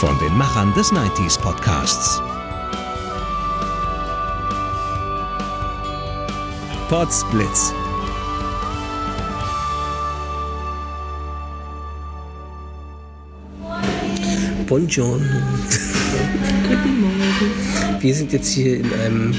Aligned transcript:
Von 0.00 0.18
den 0.18 0.34
Machern 0.38 0.72
des 0.72 0.90
90s 0.92 1.38
Podcasts. 1.38 2.22
Potsblitz. 6.88 7.74
Buongiorno. 14.66 15.18
Guten 16.68 17.00
Morgen. 17.00 18.00
Wir 18.00 18.14
sind 18.14 18.32
jetzt 18.32 18.50
hier 18.52 18.78
in 18.78 18.92
einem 18.94 19.34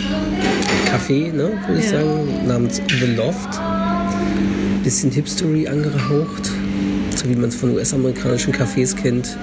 Café, 0.86 1.32
ne, 1.34 1.54
würde 1.68 1.80
ich 1.80 1.86
Ja. 1.86 2.00
sagen, 2.00 2.48
namens 2.48 2.80
The 3.00 3.16
Loft. 3.16 3.60
Bisschen 4.84 5.10
Hipstery 5.10 5.68
angehaucht, 5.68 6.52
so 7.16 7.28
wie 7.30 7.36
man 7.36 7.50
es 7.50 7.56
von 7.56 7.74
US-amerikanischen 7.74 8.54
Cafés 8.54 8.96
kennt, 8.96 9.38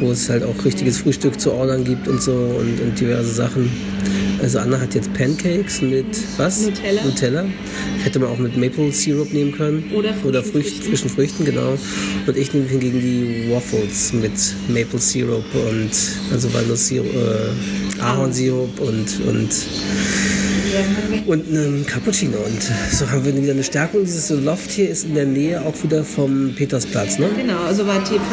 wo 0.00 0.10
es 0.10 0.28
halt 0.28 0.42
auch 0.42 0.64
richtiges 0.64 0.98
Frühstück 0.98 1.40
zu 1.40 1.52
ordern 1.52 1.84
gibt 1.84 2.08
und 2.08 2.20
so 2.22 2.32
und, 2.32 2.80
und 2.80 2.98
diverse 2.98 3.32
Sachen. 3.32 3.70
Also 4.42 4.58
Anna 4.58 4.80
hat 4.80 4.94
jetzt 4.94 5.12
Pancakes 5.12 5.82
mit 5.82 6.06
was? 6.38 6.62
Nutella. 6.62 7.04
Nutella. 7.04 7.44
Hätte 8.02 8.18
man 8.18 8.30
auch 8.30 8.38
mit 8.38 8.56
Maple 8.56 8.90
Syrup 8.90 9.32
nehmen 9.34 9.52
können. 9.52 9.90
Oder 9.94 10.14
frischen 10.14 10.28
Oder 10.28 10.42
Frücht, 10.42 10.68
Früchten. 10.68 10.88
frischen 10.88 11.10
Früchten, 11.10 11.44
genau. 11.44 11.76
Und 12.26 12.36
ich 12.36 12.54
nehme 12.54 12.66
hingegen 12.66 13.00
die 13.00 13.50
Waffles 13.50 14.14
mit 14.14 14.32
Maple 14.68 14.98
Syrup 14.98 15.44
und 15.54 15.90
also 16.32 16.52
Walnuss-Sirup, 16.54 17.06
äh, 17.06 18.00
Ahornsirup 18.00 18.80
und, 18.80 19.20
und, 19.28 19.50
und 21.26 21.48
einem 21.48 21.86
Cappuccino. 21.86 22.38
Und 22.38 22.62
so 22.92 23.10
haben 23.10 23.24
wir 23.24 23.36
wieder 23.36 23.52
eine 23.52 23.64
Stärkung. 23.64 24.04
Dieses 24.04 24.30
Loft 24.30 24.70
hier 24.70 24.88
ist 24.90 25.04
in 25.04 25.14
der 25.14 25.26
Nähe 25.26 25.60
auch 25.62 25.74
wieder 25.82 26.04
vom 26.04 26.54
Petersplatz, 26.54 27.18
ne? 27.18 27.28
Genau, 27.36 27.58
also 27.66 27.84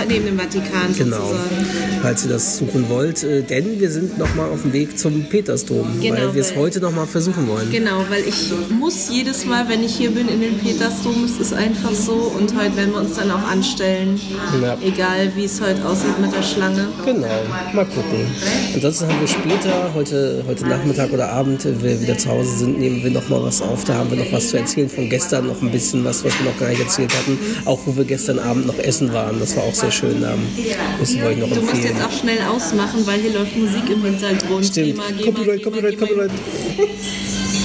neben 0.07 0.25
dem 0.25 0.37
Vatikan 0.39 0.93
Genau, 0.97 1.17
sozusagen. 1.17 1.99
falls 2.01 2.23
ihr 2.25 2.29
das 2.31 2.57
suchen 2.57 2.89
wollt. 2.89 3.23
Äh, 3.23 3.41
Denn 3.43 3.79
wir 3.79 3.89
sind 3.91 4.17
nochmal 4.17 4.49
auf 4.49 4.61
dem 4.61 4.73
Weg 4.73 4.97
zum 4.97 5.23
Petersdom, 5.25 5.99
Genau, 6.01 6.15
weil 6.17 6.33
wir 6.35 6.41
es 6.41 6.55
heute 6.55 6.79
nochmal 6.79 7.07
versuchen 7.07 7.47
wollen. 7.47 7.69
Genau, 7.71 8.03
weil 8.09 8.23
ich 8.27 8.51
muss 8.77 9.09
jedes 9.11 9.45
Mal, 9.45 9.67
wenn 9.69 9.83
ich 9.83 9.95
hier 9.95 10.11
bin 10.11 10.27
in 10.27 10.41
den 10.41 10.57
Petersdom, 10.59 11.23
es 11.25 11.39
ist 11.39 11.53
einfach 11.53 11.93
so 11.93 12.13
und 12.37 12.55
heute 12.55 12.75
werden 12.77 12.91
wir 12.93 12.99
uns 13.01 13.15
dann 13.15 13.31
auch 13.31 13.47
anstellen, 13.47 14.19
Ja. 14.61 14.77
egal 14.85 15.31
wie 15.35 15.45
es 15.45 15.59
heute 15.61 15.83
aussieht 15.85 16.19
mit 16.21 16.33
der 16.33 16.43
Schlange. 16.43 16.87
Genau, 17.05 17.27
mal 17.73 17.85
gucken. 17.85 18.25
Ansonsten 18.75 19.07
haben 19.07 19.19
wir 19.21 19.27
später, 19.27 19.93
heute, 19.93 20.43
heute 20.47 20.65
Nachmittag 20.67 21.11
oder 21.11 21.29
Abend, 21.31 21.65
wir 21.65 22.01
wieder 22.01 22.17
zu 22.17 22.26
Hause 22.27 22.57
sind, 22.57 22.79
nehmen 22.79 23.03
wir 23.03 23.11
noch 23.11 23.27
mal 23.29 23.41
was 23.43 23.61
auf. 23.61 23.83
Da 23.85 23.95
haben 23.95 24.09
wir 24.11 24.17
noch 24.17 24.31
was 24.31 24.49
zu 24.49 24.57
erzählen 24.57 24.89
von 24.89 25.09
gestern, 25.09 25.47
noch 25.47 25.61
ein 25.61 25.71
bisschen 25.71 26.03
was, 26.03 26.23
was 26.23 26.33
wir 26.39 26.45
noch 26.51 26.59
gar 26.59 26.69
nicht 26.69 26.81
erzählt 26.81 27.11
hatten. 27.17 27.37
Auch 27.65 27.79
wo 27.85 27.95
wir 27.95 28.03
gestern 28.05 28.39
Abend 28.39 28.67
noch 28.67 28.77
essen 28.79 29.11
waren. 29.13 29.39
Das 29.39 29.55
war 29.55 29.63
auch 29.63 29.73
sehr 29.75 29.91
schön. 29.91 30.21
Da 30.21 30.35
müssen 30.99 31.21
wir 31.21 31.27
euch 31.27 31.37
noch 31.37 31.49
Du 31.49 31.55
musst 31.61 31.73
empfehlen. 31.73 31.95
jetzt 31.95 32.05
auch 32.05 32.11
schnell 32.11 32.39
ausmachen, 32.41 33.05
weil 33.05 33.19
hier 33.21 33.33
läuft 33.33 33.55
Musik 33.55 33.89
im 33.89 34.03
Hintergrund. 34.03 34.65
Stimmt. 34.65 34.95
GEMA, 34.95 35.03
Copyright, 35.25 35.63
Copyright. 35.63 35.97
Copyright. 35.99 36.31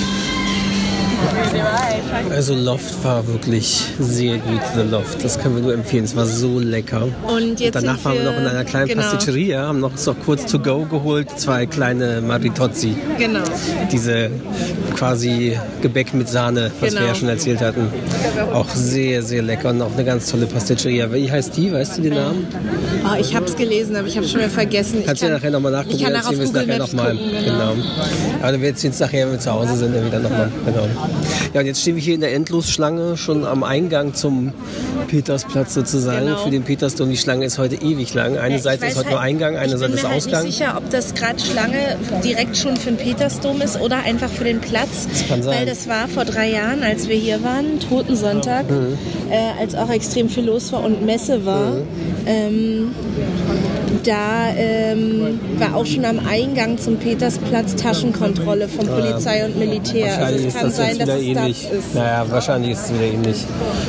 Also 2.31 2.55
Loft 2.55 3.03
war 3.05 3.27
wirklich 3.27 3.85
sehr 3.99 4.37
gut, 4.39 4.61
The 4.75 4.83
Loft. 4.91 5.23
Das 5.25 5.39
können 5.39 5.57
wir 5.57 5.63
nur 5.63 5.75
empfehlen. 5.75 6.05
Es 6.05 6.17
war 6.17 6.27
so 6.27 6.59
lecker. 6.59 7.09
Und 7.27 7.61
jetzt 7.61 7.75
Danach 7.75 7.95
sind 7.97 8.05
waren 8.05 8.15
wir 8.15 8.25
wir- 8.25 8.31
noch 8.33 8.39
in 8.39 8.47
einer 8.47 8.65
kleinen 8.65 8.89
genau. 8.89 9.03
Pasticceria, 9.03 9.67
haben 9.67 9.81
noch 9.81 9.97
so 9.97 10.15
kurz 10.15 10.47
to 10.51 10.59
go 10.59 10.85
geholt, 10.85 11.29
zwei 11.39 11.67
kleine 11.67 12.21
Maritozzi. 12.21 12.97
Genau. 13.19 13.41
Diese 13.91 14.31
quasi 14.97 15.59
Gebäck 15.81 16.15
mit 16.15 16.29
Sahne, 16.29 16.71
was 16.81 16.91
Genau. 16.91 17.01
wir 17.03 17.09
ja 17.09 17.15
schon 17.15 17.29
erzählt 17.29 17.61
hatten. 17.61 17.89
Auch 18.53 18.69
sehr, 18.71 19.23
sehr 19.23 19.43
lecker 19.43 19.71
und 19.71 19.83
auch 19.83 19.93
eine 19.93 20.05
ganz 20.05 20.31
tolle 20.31 20.47
Pasticceria. 20.47 21.13
Wie 21.13 21.31
heißt 21.31 21.57
die? 21.57 21.73
Weißt 21.73 21.99
du 21.99 22.03
den 22.03 22.15
Namen? 22.15 22.47
Oh, 23.05 23.19
ich 23.21 23.35
habe 23.35 23.47
es 23.47 23.57
gelesen, 23.57 23.97
aber 23.97 24.07
ich 24.07 24.17
habe 24.17 24.27
schon 24.27 24.41
wieder 24.41 24.51
vergessen. 24.51 25.03
Kannst 25.05 25.23
du 25.23 25.27
kann- 25.27 25.35
nachher 25.37 25.51
nochmal 25.51 25.73
nachgucken, 25.73 25.97
Ich 25.97 26.03
kann 26.05 26.13
dann 26.13 26.23
auch 26.23 26.27
auf 26.29 26.33
wir 26.37 26.41
es 26.45 26.47
Google 26.47 26.67
nachher 26.67 26.79
Maps 26.79 26.93
nochmal. 26.93 27.13
gucken, 27.17 27.31
genau. 27.45 27.73
Genau. 27.73 27.85
Aber 28.43 28.53
dann 28.53 28.61
wird 28.63 28.77
es 28.77 28.83
jetzt 28.83 29.01
nachher, 29.01 29.27
wenn 29.27 29.33
wir 29.33 29.39
zu 29.41 29.53
Hause 29.53 29.77
sind, 29.77 29.95
dann 29.95 30.07
wieder 30.07 30.19
nochmal. 30.21 30.51
Genau. 30.65 30.87
Ja, 31.55 31.61
und 31.61 31.67
jetzt 31.67 31.81
stehen 31.83 31.97
wir 31.97 32.03
hier 32.03 32.15
in 32.15 32.21
der 32.21 32.33
Endlosschlange, 32.35 33.17
schon 33.17 33.45
am 33.45 33.63
Eingang 33.63 34.15
zum 34.15 34.53
Petersplatz 35.09 35.75
sozusagen. 35.75 36.27
Genau. 36.27 36.39
Für 36.39 36.51
den 36.51 36.63
Petersdom. 36.63 37.11
Die 37.11 37.17
Schlange 37.17 37.45
ist 37.47 37.59
heute 37.59 37.77
ewig 37.77 38.15
lang. 38.15 38.39
Eine 38.39 38.57
Ich 38.57 38.63
Seite 38.63 38.87
ist 38.87 38.97
heute 38.97 39.11
nur 39.11 39.21
halt- 39.21 39.29
Eingang, 39.31 39.57
eine 39.57 39.73
ich 39.75 39.79
Seite 39.79 39.89
bin 39.91 39.97
ist 39.97 40.03
mir 40.03 40.09
halt 40.09 40.17
Ausgang. 40.19 40.45
nicht 40.45 40.57
sicher, 40.59 40.75
ob 40.79 40.91
das 40.91 41.15
gerade 41.15 41.39
Schlange 41.41 41.97
direkt 42.25 42.57
schon 42.57 42.77
für 42.77 42.91
den 42.93 42.97
Petersdom 42.99 43.61
ist 43.61 43.81
oder 43.81 43.99
einfach 44.05 44.31
für 44.31 44.45
den 44.45 44.61
Platz. 44.61 45.07
Das 45.11 45.29
kann 45.29 45.43
sein. 45.43 45.59
Weil 45.59 45.67
das 45.67 45.89
war 45.89 46.09
vor 46.09 46.25
drei 46.25 46.51
Jahren, 46.51 46.83
als 46.83 47.09
wir 47.09 47.17
hier 47.17 47.43
waren, 47.43 47.79
Totensonntag, 47.81 48.71
Mhm. 48.71 48.99
äh, 49.31 49.61
als 49.61 49.75
auch 49.75 49.91
extrem 49.91 50.29
viel 50.29 50.45
los 50.45 50.73
war 50.73 50.83
und 50.85 51.05
Messe 51.05 51.45
war. 51.45 51.73
Mhm. 51.73 51.83
Ähm, 52.27 52.91
da 54.07 54.49
ähm, 54.57 55.41
war 55.59 55.77
auch 55.77 55.87
schon 55.87 56.05
am 56.05 56.19
Eingang 56.27 56.79
zum 56.79 56.97
Petersplatz 56.97 57.77
Taschenkontrolle 57.77 58.69
von 58.69 58.87
Polizei 58.87 59.45
und 59.45 59.59
Militär. 59.59 60.19
Also 60.19 60.23
Ah. 60.23 60.31
Wahrscheinlich 60.33 60.47
es 60.47 60.55
ist 60.55 60.55
kann 60.61 60.67
das 60.69 60.77
sein, 60.77 60.99
dass 60.99 61.09
wieder 61.09 61.17
es 61.17 61.23
ähnlich. 61.23 61.69
das 61.71 61.79
ist. 61.79 61.95
Naja, 61.95 62.27
wahrscheinlich 62.29 62.73
ist 62.73 62.85
es 62.87 62.95
wieder 62.95 63.05
ähnlich. 63.05 63.37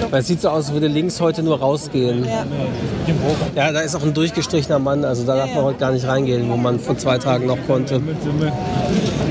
Weil 0.09 0.21
es 0.21 0.27
sieht 0.27 0.41
so 0.41 0.49
aus, 0.49 0.65
als 0.65 0.73
würde 0.73 0.87
links 0.87 1.19
heute 1.21 1.43
nur 1.43 1.59
rausgehen. 1.59 2.25
Ja. 2.25 2.45
Ja, 3.55 3.71
da 3.71 3.81
ist 3.81 3.95
auch 3.95 4.03
ein 4.03 4.13
durchgestrichener 4.13 4.79
Mann, 4.79 5.03
also 5.05 5.23
da 5.23 5.35
darf 5.35 5.53
man 5.53 5.63
heute 5.65 5.79
gar 5.79 5.91
nicht 5.91 6.07
reingehen, 6.07 6.49
wo 6.49 6.55
man 6.57 6.79
vor 6.79 6.97
zwei 6.97 7.17
Tagen 7.17 7.47
noch 7.47 7.57
konnte. 7.67 8.01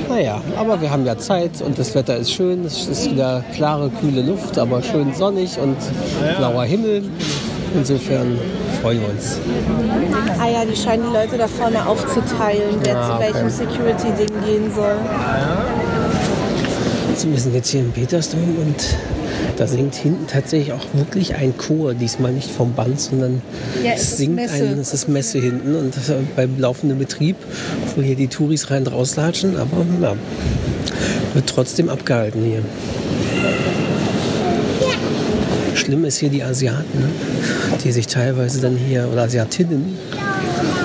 Naja, 0.09 0.41
aber 0.59 0.81
wir 0.81 0.91
haben 0.91 1.07
ja 1.07 1.17
Zeit 1.17 1.63
und 1.65 1.79
das 1.79 1.95
Wetter 1.95 2.17
ist 2.17 2.33
schön. 2.33 2.65
Es 2.67 2.87
ist 2.87 3.11
wieder 3.11 3.43
klare, 3.55 3.91
kühle 4.01 4.23
Luft, 4.23 4.59
aber 4.59 4.83
schön 4.83 5.15
sonnig 5.15 5.59
und 5.59 5.77
blauer 6.39 6.65
Himmel. 6.65 7.03
Insofern 7.75 8.39
freuen 8.81 9.01
wir 9.01 9.09
uns. 9.11 9.39
Ah 10.39 10.49
ja, 10.49 10.65
die 10.65 10.77
scheinen 10.77 11.05
die 11.09 11.13
Leute 11.17 11.39
da 11.39 11.49
vorne 11.49 11.87
aufzuteilen, 11.87 12.77
wer 12.83 12.97
Ah, 12.97 13.07
zu 13.07 13.13
okay. 13.15 13.33
welchem 13.35 13.51
Security-Ding 13.51 14.45
gehen 14.47 14.71
soll. 14.75 14.95
So, 17.17 17.31
wir 17.31 17.39
sind 17.39 17.55
jetzt 17.55 17.69
hier 17.71 17.81
im 17.81 17.93
Petersdom 17.93 18.41
und 18.41 18.97
da 19.57 19.67
singt 19.67 19.95
hinten 19.95 20.27
tatsächlich 20.27 20.73
auch 20.73 20.85
wirklich 20.93 21.35
ein 21.35 21.57
Chor. 21.57 21.95
Diesmal 21.95 22.33
nicht 22.33 22.51
vom 22.51 22.73
Band, 22.73 22.99
sondern 23.01 23.43
Ja, 23.85 23.93
es 23.95 24.03
ist 24.03 24.17
singt 24.19 24.35
Messe. 24.37 24.55
ein, 24.55 24.79
es 24.79 24.93
ist 24.95 25.09
Messe 25.09 25.39
hinten 25.39 25.75
und 25.77 25.97
das 25.97 26.09
ist 26.09 26.37
beim 26.37 26.59
laufenden 26.59 26.99
Betrieb, 26.99 27.37
wo 27.95 28.03
hier 28.03 28.17
die 28.17 28.29
Touris 28.29 28.71
rein 28.71 28.87
und 28.87 28.93
rauslatschen, 28.93 29.57
aber 29.57 29.85
ja, 30.01 30.15
wird 31.35 31.47
trotzdem 31.49 31.89
abgehalten 31.89 32.43
hier. 32.45 32.63
Schlimm 35.75 36.05
ist 36.05 36.19
hier 36.19 36.29
die 36.29 36.43
Asiaten, 36.43 36.99
ne? 37.01 37.09
Die 37.85 37.93
sich 37.93 38.07
teilweise 38.07 38.61
dann 38.61 38.77
hier, 38.77 39.09
oder 39.13 39.23
Asiatinnen, 39.23 39.99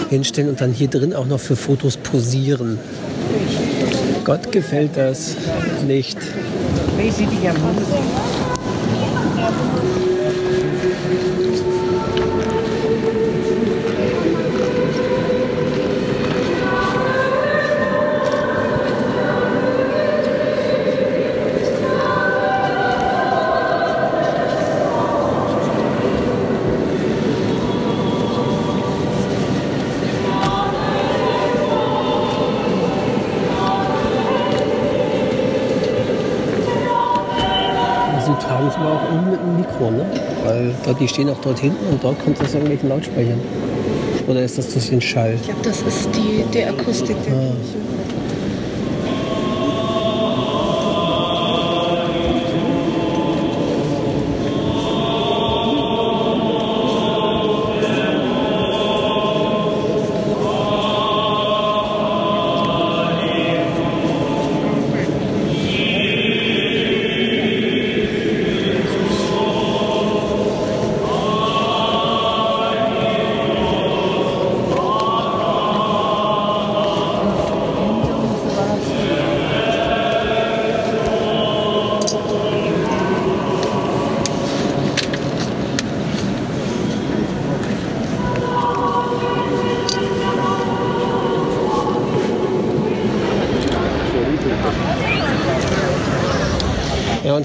hinstellen 0.09 0.49
und 0.49 0.61
dann 0.61 0.71
hier 0.71 0.87
drin 0.87 1.13
auch 1.13 1.25
noch 1.25 1.39
für 1.39 1.55
Fotos 1.55 1.97
posieren. 1.97 2.79
Gott 4.23 4.51
gefällt 4.51 4.91
das 4.95 5.35
nicht. 5.85 6.17
Sie 38.27 38.45
tragen 38.45 38.67
es 38.67 38.75
aber 38.75 38.91
auch 38.91 39.03
irgendwie 39.09 39.31
mit 39.31 39.39
einem 39.39 39.55
Mikro, 39.57 39.89
ne? 39.91 40.05
Weil 40.43 40.75
dort, 40.85 40.99
die 40.99 41.07
stehen 41.07 41.29
auch 41.29 41.37
dort 41.41 41.59
hinten 41.59 41.85
und 41.89 42.03
dort 42.03 42.21
kommt 42.23 42.37
das 42.41 42.53
irgendwelchen 42.53 42.89
Lautsprechern. 42.89 43.39
Oder 44.27 44.41
ist 44.43 44.57
das 44.57 44.73
durch 44.73 44.89
den 44.89 44.99
Schall? 44.99 45.35
Ich 45.35 45.43
glaube, 45.43 45.61
das 45.63 45.81
ist 45.81 46.09
die, 46.13 46.43
die 46.53 46.63
Akustik 46.65 47.15
der 47.23 47.33
Ah. 47.33 47.37
Kirche. 47.37 47.77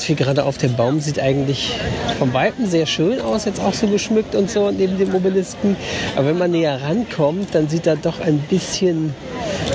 Und 0.02 0.06
viel 0.06 0.16
gerade 0.16 0.44
auf. 0.44 0.58
Der 0.58 0.68
Baum 0.68 1.00
sieht 1.00 1.20
eigentlich 1.20 1.78
vom 2.18 2.32
Weiten 2.32 2.66
sehr 2.66 2.86
schön 2.86 3.20
aus, 3.20 3.44
jetzt 3.44 3.60
auch 3.60 3.72
so 3.72 3.86
geschmückt 3.86 4.34
und 4.34 4.50
so 4.50 4.70
neben 4.70 4.98
dem 4.98 5.14
Obelisken. 5.14 5.76
Aber 6.16 6.26
wenn 6.26 6.38
man 6.38 6.50
näher 6.50 6.80
rankommt, 6.82 7.54
dann 7.54 7.68
sieht 7.68 7.86
er 7.86 7.96
doch 7.96 8.20
ein 8.20 8.38
bisschen 8.38 9.14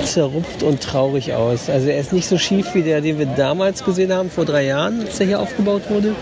zerrupft 0.04 0.62
und 0.62 0.82
traurig 0.82 1.32
aus. 1.32 1.70
Also 1.70 1.88
er 1.88 1.98
ist 1.98 2.12
nicht 2.12 2.28
so 2.28 2.36
schief 2.36 2.74
wie 2.74 2.82
der, 2.82 3.00
den 3.00 3.18
wir 3.18 3.26
damals 3.26 3.84
gesehen 3.84 4.12
haben, 4.12 4.30
vor 4.30 4.44
drei 4.44 4.66
Jahren, 4.66 5.00
als 5.00 5.18
er 5.18 5.26
hier 5.26 5.40
aufgebaut 5.40 5.82
wurde. 5.88 6.14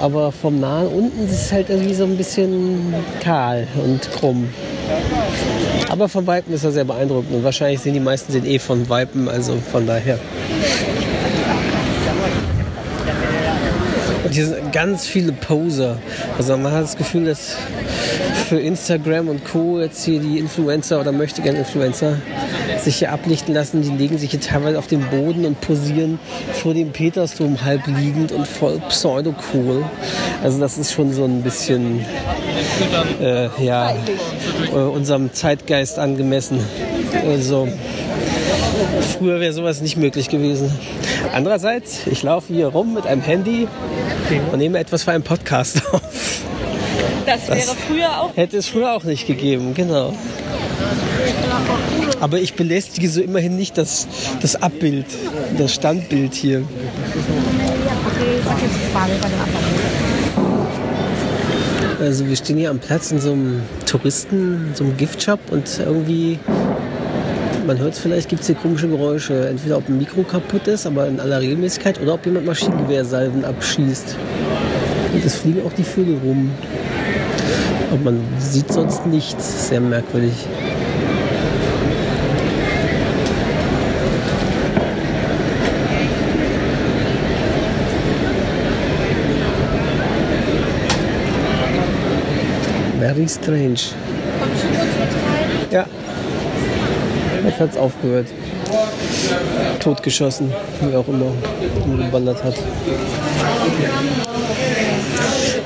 Aber 0.00 0.32
vom 0.32 0.60
nahen 0.60 0.88
unten 0.88 1.26
ist 1.26 1.32
es 1.32 1.52
halt 1.52 1.68
irgendwie 1.68 1.94
so 1.94 2.04
ein 2.04 2.16
bisschen 2.16 2.94
kahl 3.20 3.66
und 3.84 4.10
krumm. 4.12 4.48
Aber 5.88 6.08
von 6.08 6.26
Weitem 6.26 6.54
ist 6.54 6.64
er 6.64 6.72
sehr 6.72 6.84
beeindruckend 6.84 7.34
und 7.34 7.44
wahrscheinlich 7.44 7.80
sind 7.80 7.94
die 7.94 8.00
meisten 8.00 8.32
sind 8.32 8.46
eh 8.46 8.58
von 8.58 8.88
Weipen, 8.88 9.28
also 9.28 9.56
von 9.70 9.86
daher. 9.86 10.18
Hier 14.34 14.46
sind 14.46 14.72
ganz 14.72 15.06
viele 15.06 15.30
Poser. 15.30 15.96
Also 16.36 16.56
man 16.56 16.72
hat 16.72 16.82
das 16.82 16.96
Gefühl, 16.96 17.26
dass 17.26 17.54
für 18.48 18.58
Instagram 18.58 19.28
und 19.28 19.44
Co. 19.44 19.80
jetzt 19.80 20.04
hier 20.04 20.18
die 20.18 20.40
Influencer 20.40 20.98
oder 20.98 21.12
möchte 21.12 21.40
gerne 21.40 21.60
Influencer 21.60 22.16
sich 22.82 22.96
hier 22.96 23.12
ablichten 23.12 23.54
lassen. 23.54 23.82
Die 23.82 23.90
legen 23.90 24.18
sich 24.18 24.32
hier 24.32 24.40
teilweise 24.40 24.76
auf 24.80 24.88
den 24.88 25.08
Boden 25.08 25.44
und 25.44 25.60
posieren 25.60 26.18
vor 26.52 26.74
dem 26.74 26.90
Petersdom 26.90 27.64
halb 27.64 27.86
liegend 27.86 28.32
und 28.32 28.48
voll 28.48 28.80
pseudo-cool. 28.88 29.84
Also 30.42 30.58
das 30.58 30.78
ist 30.78 30.92
schon 30.92 31.12
so 31.12 31.24
ein 31.24 31.42
bisschen 31.42 32.04
äh, 33.20 33.48
ja, 33.64 33.94
äh, 34.72 34.76
unserem 34.76 35.32
Zeitgeist 35.32 36.00
angemessen. 36.00 36.58
Also 37.24 37.68
früher 39.00 39.40
wäre 39.40 39.52
sowas 39.52 39.80
nicht 39.80 39.96
möglich 39.96 40.28
gewesen. 40.28 40.70
Andererseits, 41.32 42.06
ich 42.06 42.22
laufe 42.22 42.52
hier 42.52 42.68
rum 42.68 42.94
mit 42.94 43.06
einem 43.06 43.22
Handy 43.22 43.68
und 44.52 44.58
nehme 44.58 44.78
etwas 44.78 45.02
für 45.04 45.12
einen 45.12 45.24
Podcast 45.24 45.82
auf. 45.92 46.42
Das 47.26 47.48
wäre 47.48 47.74
früher 47.86 48.20
auch. 48.20 48.36
Hätte 48.36 48.58
es 48.58 48.66
früher 48.66 48.92
auch 48.92 49.04
nicht 49.04 49.26
gegeben, 49.26 49.74
genau. 49.74 50.14
Aber 52.20 52.38
ich 52.38 52.54
belästige 52.54 53.08
so 53.08 53.20
immerhin 53.20 53.56
nicht 53.56 53.78
das, 53.78 54.06
das 54.40 54.56
Abbild, 54.56 55.06
das 55.56 55.74
Standbild 55.74 56.34
hier. 56.34 56.62
Also 62.00 62.26
wir 62.26 62.36
stehen 62.36 62.58
hier 62.58 62.70
am 62.70 62.78
Platz 62.78 63.10
in 63.12 63.20
so 63.20 63.32
einem 63.32 63.62
Touristen, 63.86 64.72
so 64.74 64.84
einem 64.84 64.96
Giftshop 64.96 65.40
und 65.50 65.78
irgendwie, 65.78 66.38
man 67.66 67.78
hört 67.78 67.94
es 67.94 67.98
vielleicht, 67.98 68.28
gibt 68.28 68.42
es 68.42 68.46
hier 68.46 68.56
komische 68.56 68.88
Geräusche. 68.88 69.48
Entweder 69.48 69.78
ob 69.78 69.88
ein 69.88 69.98
Mikro 69.98 70.22
kaputt 70.22 70.66
ist, 70.66 70.86
aber 70.86 71.06
in 71.06 71.20
aller 71.20 71.40
Regelmäßigkeit, 71.40 72.00
oder 72.00 72.14
ob 72.14 72.26
jemand 72.26 72.46
Maschinengewehrsalven 72.46 73.44
abschießt. 73.44 74.16
Und 75.12 75.24
es 75.24 75.36
fliegen 75.36 75.62
auch 75.66 75.72
die 75.72 75.84
Vögel 75.84 76.18
rum. 76.24 76.50
Aber 77.90 78.10
man 78.10 78.20
sieht 78.38 78.72
sonst 78.72 79.06
nichts. 79.06 79.68
Sehr 79.68 79.80
merkwürdig. 79.80 80.32
Very 92.98 93.28
strange. 93.28 93.94
Ja. 95.70 95.86
Jetzt 97.44 97.60
hat 97.60 97.70
es 97.70 97.76
aufgehört. 97.76 98.26
Totgeschossen, 99.80 100.52
wie 100.80 100.96
auch 100.96 101.06
immer, 101.08 101.32
umgewandert 101.84 102.42
hat. 102.42 102.54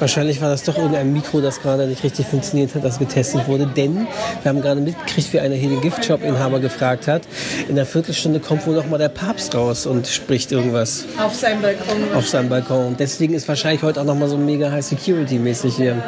Wahrscheinlich 0.01 0.41
war 0.41 0.51
das 0.51 0.63
doch 0.63 0.77
irgendein 0.77 1.13
Mikro, 1.13 1.41
das 1.41 1.61
gerade 1.61 1.87
nicht 1.87 2.03
richtig 2.05 2.27
funktioniert 2.27 2.75
hat, 2.75 2.85
das 2.85 2.99
getestet 2.99 3.49
wurde. 3.49 3.67
Denn 3.67 4.07
wir 4.43 4.49
haben 4.49 4.61
gerade 4.61 4.81
mitgekriegt, 4.81 5.33
wie 5.33 5.41
einer 5.41 5.55
hier 5.55 5.71
den 5.71 5.81
Giftshop-Inhaber 5.81 6.61
gefragt 6.61 7.09
hat. 7.09 7.23
In 7.69 7.77
einer 7.77 7.87
Viertelstunde 7.87 8.41
kommt 8.41 8.67
wohl 8.67 8.75
noch 8.75 8.87
mal 8.87 8.99
der 8.99 9.09
Papst 9.09 9.55
raus 9.55 9.87
und 9.87 10.07
spricht 10.07 10.53
irgendwas 10.53 11.05
Auf 11.19 11.35
seinem 11.35 11.63
Balkon. 11.63 11.97
auf 12.15 12.29
seinem 12.29 12.49
Balkon. 12.49 12.97
Deswegen 12.99 13.35
ist 13.35 13.49
wahrscheinlich 13.49 13.83
heute 13.83 14.01
auch 14.01 14.05
noch 14.05 14.15
mal 14.15 14.29
so 14.29 14.37
mega 14.37 14.71
High 14.71 14.85
Security 14.85 15.39
mäßig 15.39 15.77
hier. 15.77 16.03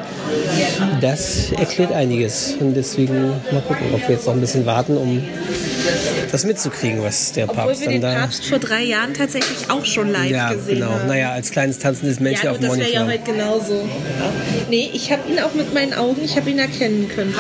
Das 1.01 1.53
erklärt 1.53 1.93
einiges. 1.93 2.55
Und 2.61 2.75
deswegen 2.75 3.31
mal 3.53 3.63
gucken, 3.67 3.87
ob 3.95 4.01
wir 4.09 4.15
jetzt 4.15 4.27
noch 4.27 4.35
ein 4.35 4.41
bisschen 4.41 4.67
warten, 4.67 4.97
um 4.97 5.23
das 6.31 6.45
mitzukriegen, 6.45 7.03
was 7.03 7.33
der 7.33 7.49
Obwohl 7.49 7.65
Papst 7.65 7.81
wir 7.81 7.87
dann 7.87 7.93
den 7.95 8.03
da. 8.03 8.15
Papst 8.15 8.47
vor 8.47 8.59
drei 8.59 8.83
Jahren 8.83 9.15
tatsächlich 9.15 9.71
auch 9.71 9.85
schon 9.85 10.11
live 10.11 10.31
ja, 10.31 10.53
gesehen 10.53 10.81
genau. 10.81 10.93
haben. 10.93 11.07
Naja, 11.09 11.33
als 11.33 11.51
kleines 11.51 11.79
tanzendes 11.79 12.21
Männchen 12.21 12.45
Ja, 12.47 12.51
auf 12.53 12.59
dem 12.59 12.69
das 12.69 12.79
wäre 12.79 12.93
ja 12.93 13.05
Monitor. 13.05 13.27
heute 13.27 13.39
genauso. 13.39 13.89
Nee, 14.69 14.91
ich 14.93 15.11
habe 15.11 15.23
ihn 15.31 15.41
auch 15.41 15.55
mit 15.55 15.73
meinen 15.75 15.95
Augen, 15.95 16.23
ich 16.25 16.37
habe 16.37 16.51
ihn 16.51 16.59
erkennen 16.59 17.09
können. 17.15 17.35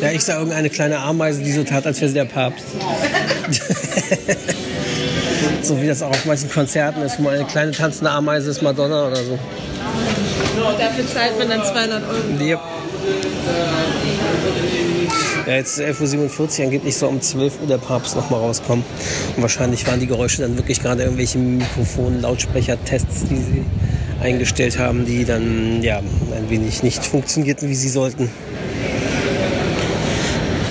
Ja, 0.00 0.10
ich 0.10 0.24
sah 0.24 0.38
irgendeine 0.38 0.70
kleine 0.70 0.98
Ameise, 0.98 1.42
die 1.42 1.52
so 1.52 1.64
tat, 1.64 1.86
als 1.86 2.00
wäre 2.00 2.08
sie 2.08 2.14
der 2.14 2.24
Papst. 2.24 2.64
so 5.62 5.80
wie 5.80 5.86
das 5.86 6.02
auch 6.02 6.10
auf 6.10 6.24
manchen 6.24 6.50
Konzerten 6.50 7.02
ist, 7.02 7.22
wo 7.22 7.28
eine 7.28 7.44
kleine 7.44 7.72
tanzende 7.72 8.10
Ameise 8.10 8.50
ist 8.50 8.62
Madonna 8.62 9.06
oder 9.06 9.16
so. 9.16 9.38
Dafür 10.78 11.06
zahlt 11.06 11.38
man 11.38 11.48
dann 11.48 11.64
200 11.64 12.02
Euro. 12.08 12.44
Yep. 12.44 12.60
Ja, 15.46 15.54
jetzt 15.56 15.78
ist 15.78 16.00
11.47 16.00 16.58
Uhr, 16.58 16.64
angeblich 16.66 16.96
soll 16.96 17.08
um 17.08 17.20
12 17.20 17.62
Uhr 17.62 17.66
der 17.66 17.78
Papst 17.78 18.14
nochmal 18.14 18.40
rauskommen. 18.40 18.84
Und 19.36 19.42
wahrscheinlich 19.42 19.86
waren 19.88 19.98
die 19.98 20.06
Geräusche 20.06 20.42
dann 20.42 20.56
wirklich 20.56 20.80
gerade 20.80 21.02
irgendwelche 21.02 21.38
Mikrofon-, 21.38 22.20
Lautsprecher-Tests, 22.20 23.24
die 23.28 23.36
sie 23.36 23.64
eingestellt 24.20 24.78
haben, 24.78 25.04
die 25.04 25.24
dann 25.24 25.82
ja 25.82 25.98
ein 25.98 26.48
wenig 26.48 26.84
nicht 26.84 27.04
funktionierten, 27.04 27.68
wie 27.68 27.74
sie 27.74 27.88
sollten. 27.88 28.30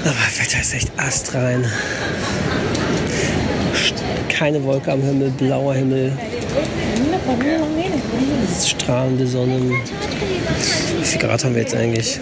Aber 0.04 0.16
Wetter 0.40 0.62
ist 0.62 0.74
echt 0.74 0.92
astrein. 0.96 1.66
Keine 4.30 4.64
Wolke 4.64 4.94
am 4.94 5.02
Himmel, 5.02 5.32
blauer 5.32 5.74
Himmel. 5.74 6.14
Strahlende 8.66 9.28
Sonne. 9.28 9.60
Wie 11.00 11.06
viel 11.06 11.20
Grad 11.20 11.44
haben 11.44 11.56
wir 11.56 11.62
jetzt 11.62 11.76
eigentlich? 11.76 12.20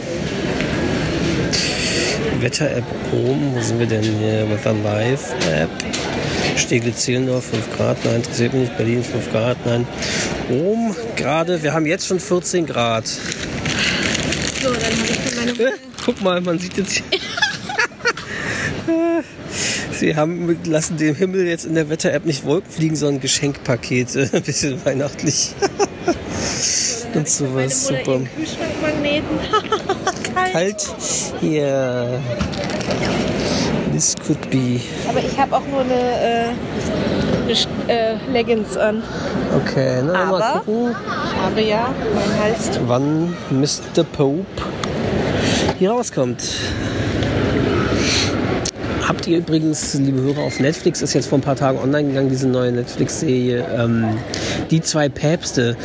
Wetter-App 2.41 2.83
oben. 3.13 3.55
Wo 3.55 3.61
sind 3.61 3.79
wir 3.79 3.87
denn 3.87 4.03
hier? 4.03 4.49
Wetter 4.49 4.73
Live-App. 4.73 5.69
Steglitz-Zehlendorf 6.57 7.45
5 7.45 7.77
Grad. 7.77 7.97
Nein, 8.05 8.15
interessiert 8.17 8.53
mich 8.53 8.63
nicht. 8.63 8.77
Berlin 8.77 9.03
5 9.03 9.31
Grad. 9.31 9.57
Nein. 9.65 9.87
Oben 10.49 10.95
gerade, 11.15 11.61
wir 11.63 11.73
haben 11.73 11.85
jetzt 11.85 12.07
schon 12.07 12.19
14 12.19 12.65
Grad. 12.65 13.07
So, 13.07 13.21
dann 14.63 14.81
habe 14.81 14.93
ich 15.11 15.35
meine 15.35 15.51
Äh, 15.51 15.73
guck 16.03 16.21
mal, 16.21 16.41
man 16.41 16.59
sieht 16.59 16.77
jetzt. 16.77 17.03
Sie 19.91 20.15
haben 20.15 20.57
lassen 20.63 20.97
dem 20.97 21.15
Himmel 21.15 21.45
jetzt 21.45 21.65
in 21.65 21.75
der 21.75 21.89
Wetter-App 21.89 22.25
nicht 22.25 22.45
Wolken 22.45 22.71
fliegen, 22.71 22.95
sondern 22.95 23.21
Geschenkpakete. 23.21 24.29
Ein 24.31 24.43
bisschen 24.43 24.83
weihnachtlich. 24.85 25.53
Und 27.13 27.27
sowas 27.27 27.87
super. 27.87 28.21
Kühlschrankmagneten. 28.35 29.39
Kalt. 30.51 30.87
Ja. 31.41 32.05
This 33.91 34.15
could 34.25 34.49
be. 34.49 34.79
Aber 35.09 35.19
ich 35.19 35.37
habe 35.39 35.55
auch 35.55 35.65
nur 35.71 35.81
eine, 35.81 35.93
äh, 35.93 36.49
eine 37.43 37.93
äh, 37.93 38.15
Leggings 38.31 38.77
an. 38.77 39.01
Okay, 39.55 40.01
na, 40.05 40.25
mal 40.25 40.41
Aber- 40.41 40.59
gucken, 40.59 40.95
Ich 40.95 41.41
habe 41.41 41.61
ja 41.61 41.89
mein 42.13 42.39
Hals. 42.43 42.79
wann 42.87 43.35
Mr. 43.49 44.03
Pope 44.03 44.45
hier 45.79 45.91
rauskommt. 45.91 46.41
Habt 49.09 49.25
ihr 49.25 49.39
übrigens, 49.39 49.95
liebe 49.95 50.21
Hörer, 50.21 50.41
auf 50.41 50.59
Netflix 50.59 51.01
ist 51.01 51.15
jetzt 51.15 51.25
vor 51.25 51.39
ein 51.39 51.41
paar 51.41 51.55
Tagen 51.55 51.79
online 51.79 52.09
gegangen, 52.09 52.29
diese 52.29 52.47
neue 52.47 52.71
Netflix-Serie, 52.71 53.65
ähm, 53.75 54.05
Die 54.69 54.81
zwei 54.81 55.09
Päpste. 55.09 55.75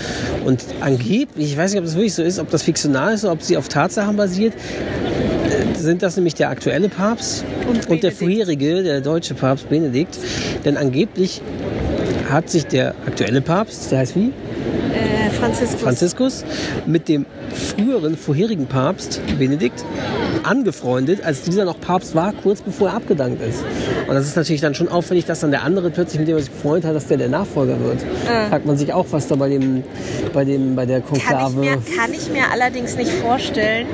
Und 0.44 0.62
angeblich, 0.82 1.52
ich 1.52 1.56
weiß 1.56 1.70
nicht, 1.70 1.78
ob 1.78 1.86
das 1.86 1.94
wirklich 1.94 2.12
so 2.12 2.22
ist, 2.22 2.38
ob 2.38 2.50
das 2.50 2.62
fiktional 2.62 3.14
ist 3.14 3.24
oder 3.24 3.32
ob 3.32 3.40
sie 3.40 3.56
auf 3.56 3.70
Tatsachen 3.70 4.18
basiert, 4.18 4.52
äh, 4.52 5.78
sind 5.78 6.02
das 6.02 6.16
nämlich 6.16 6.34
der 6.34 6.50
aktuelle 6.50 6.90
Papst 6.90 7.46
Und 7.66 7.88
und, 7.88 8.02
der 8.02 8.12
vorherige, 8.12 8.82
der 8.82 9.00
deutsche 9.00 9.32
Papst 9.32 9.70
Benedikt. 9.70 10.18
Denn 10.66 10.76
angeblich 10.76 11.40
hat 12.28 12.50
sich 12.50 12.66
der 12.66 12.94
aktuelle 13.06 13.40
Papst, 13.40 13.90
der 13.90 14.00
heißt 14.00 14.16
wie? 14.16 14.32
Äh, 14.92 15.30
Franziskus. 15.30 15.80
Franziskus 15.80 16.44
mit 16.84 17.08
dem 17.08 17.24
früheren, 17.54 18.18
vorherigen 18.18 18.66
Papst, 18.66 19.22
Benedikt, 19.38 19.82
angefreundet, 20.44 21.24
als 21.24 21.42
dieser 21.42 21.64
noch 21.64 21.80
Papst 21.80 22.14
war, 22.14 22.32
kurz 22.42 22.60
bevor 22.60 22.88
er 22.88 22.94
abgedankt 22.94 23.42
ist. 23.42 23.64
Und 24.06 24.14
das 24.14 24.26
ist 24.26 24.36
natürlich 24.36 24.60
dann 24.60 24.74
schon 24.74 24.88
auffällig, 24.88 25.24
dass 25.24 25.40
dann 25.40 25.50
der 25.50 25.62
andere 25.62 25.90
plötzlich 25.90 26.18
mit 26.18 26.28
dem 26.28 26.36
er 26.36 26.42
sich 26.42 26.50
befreundet 26.50 26.84
hat, 26.84 26.94
dass 26.94 27.06
der 27.06 27.16
der 27.16 27.28
Nachfolger 27.28 27.80
wird. 27.80 27.98
Ah. 28.28 28.48
Fragt 28.48 28.66
man 28.66 28.76
sich 28.76 28.92
auch, 28.92 29.06
was 29.10 29.26
da 29.26 29.34
bei 29.36 29.48
dem, 29.48 29.82
bei 30.32 30.44
dem, 30.44 30.74
bei 30.76 30.86
der 30.86 31.00
Kann 31.00 31.16
ich, 31.16 31.24
Konklave. 31.24 31.60
mir, 31.60 31.78
kann 31.96 32.12
ich 32.12 32.30
mir 32.30 32.50
allerdings 32.52 32.96
nicht 32.96 33.10
vorstellen, 33.10 33.86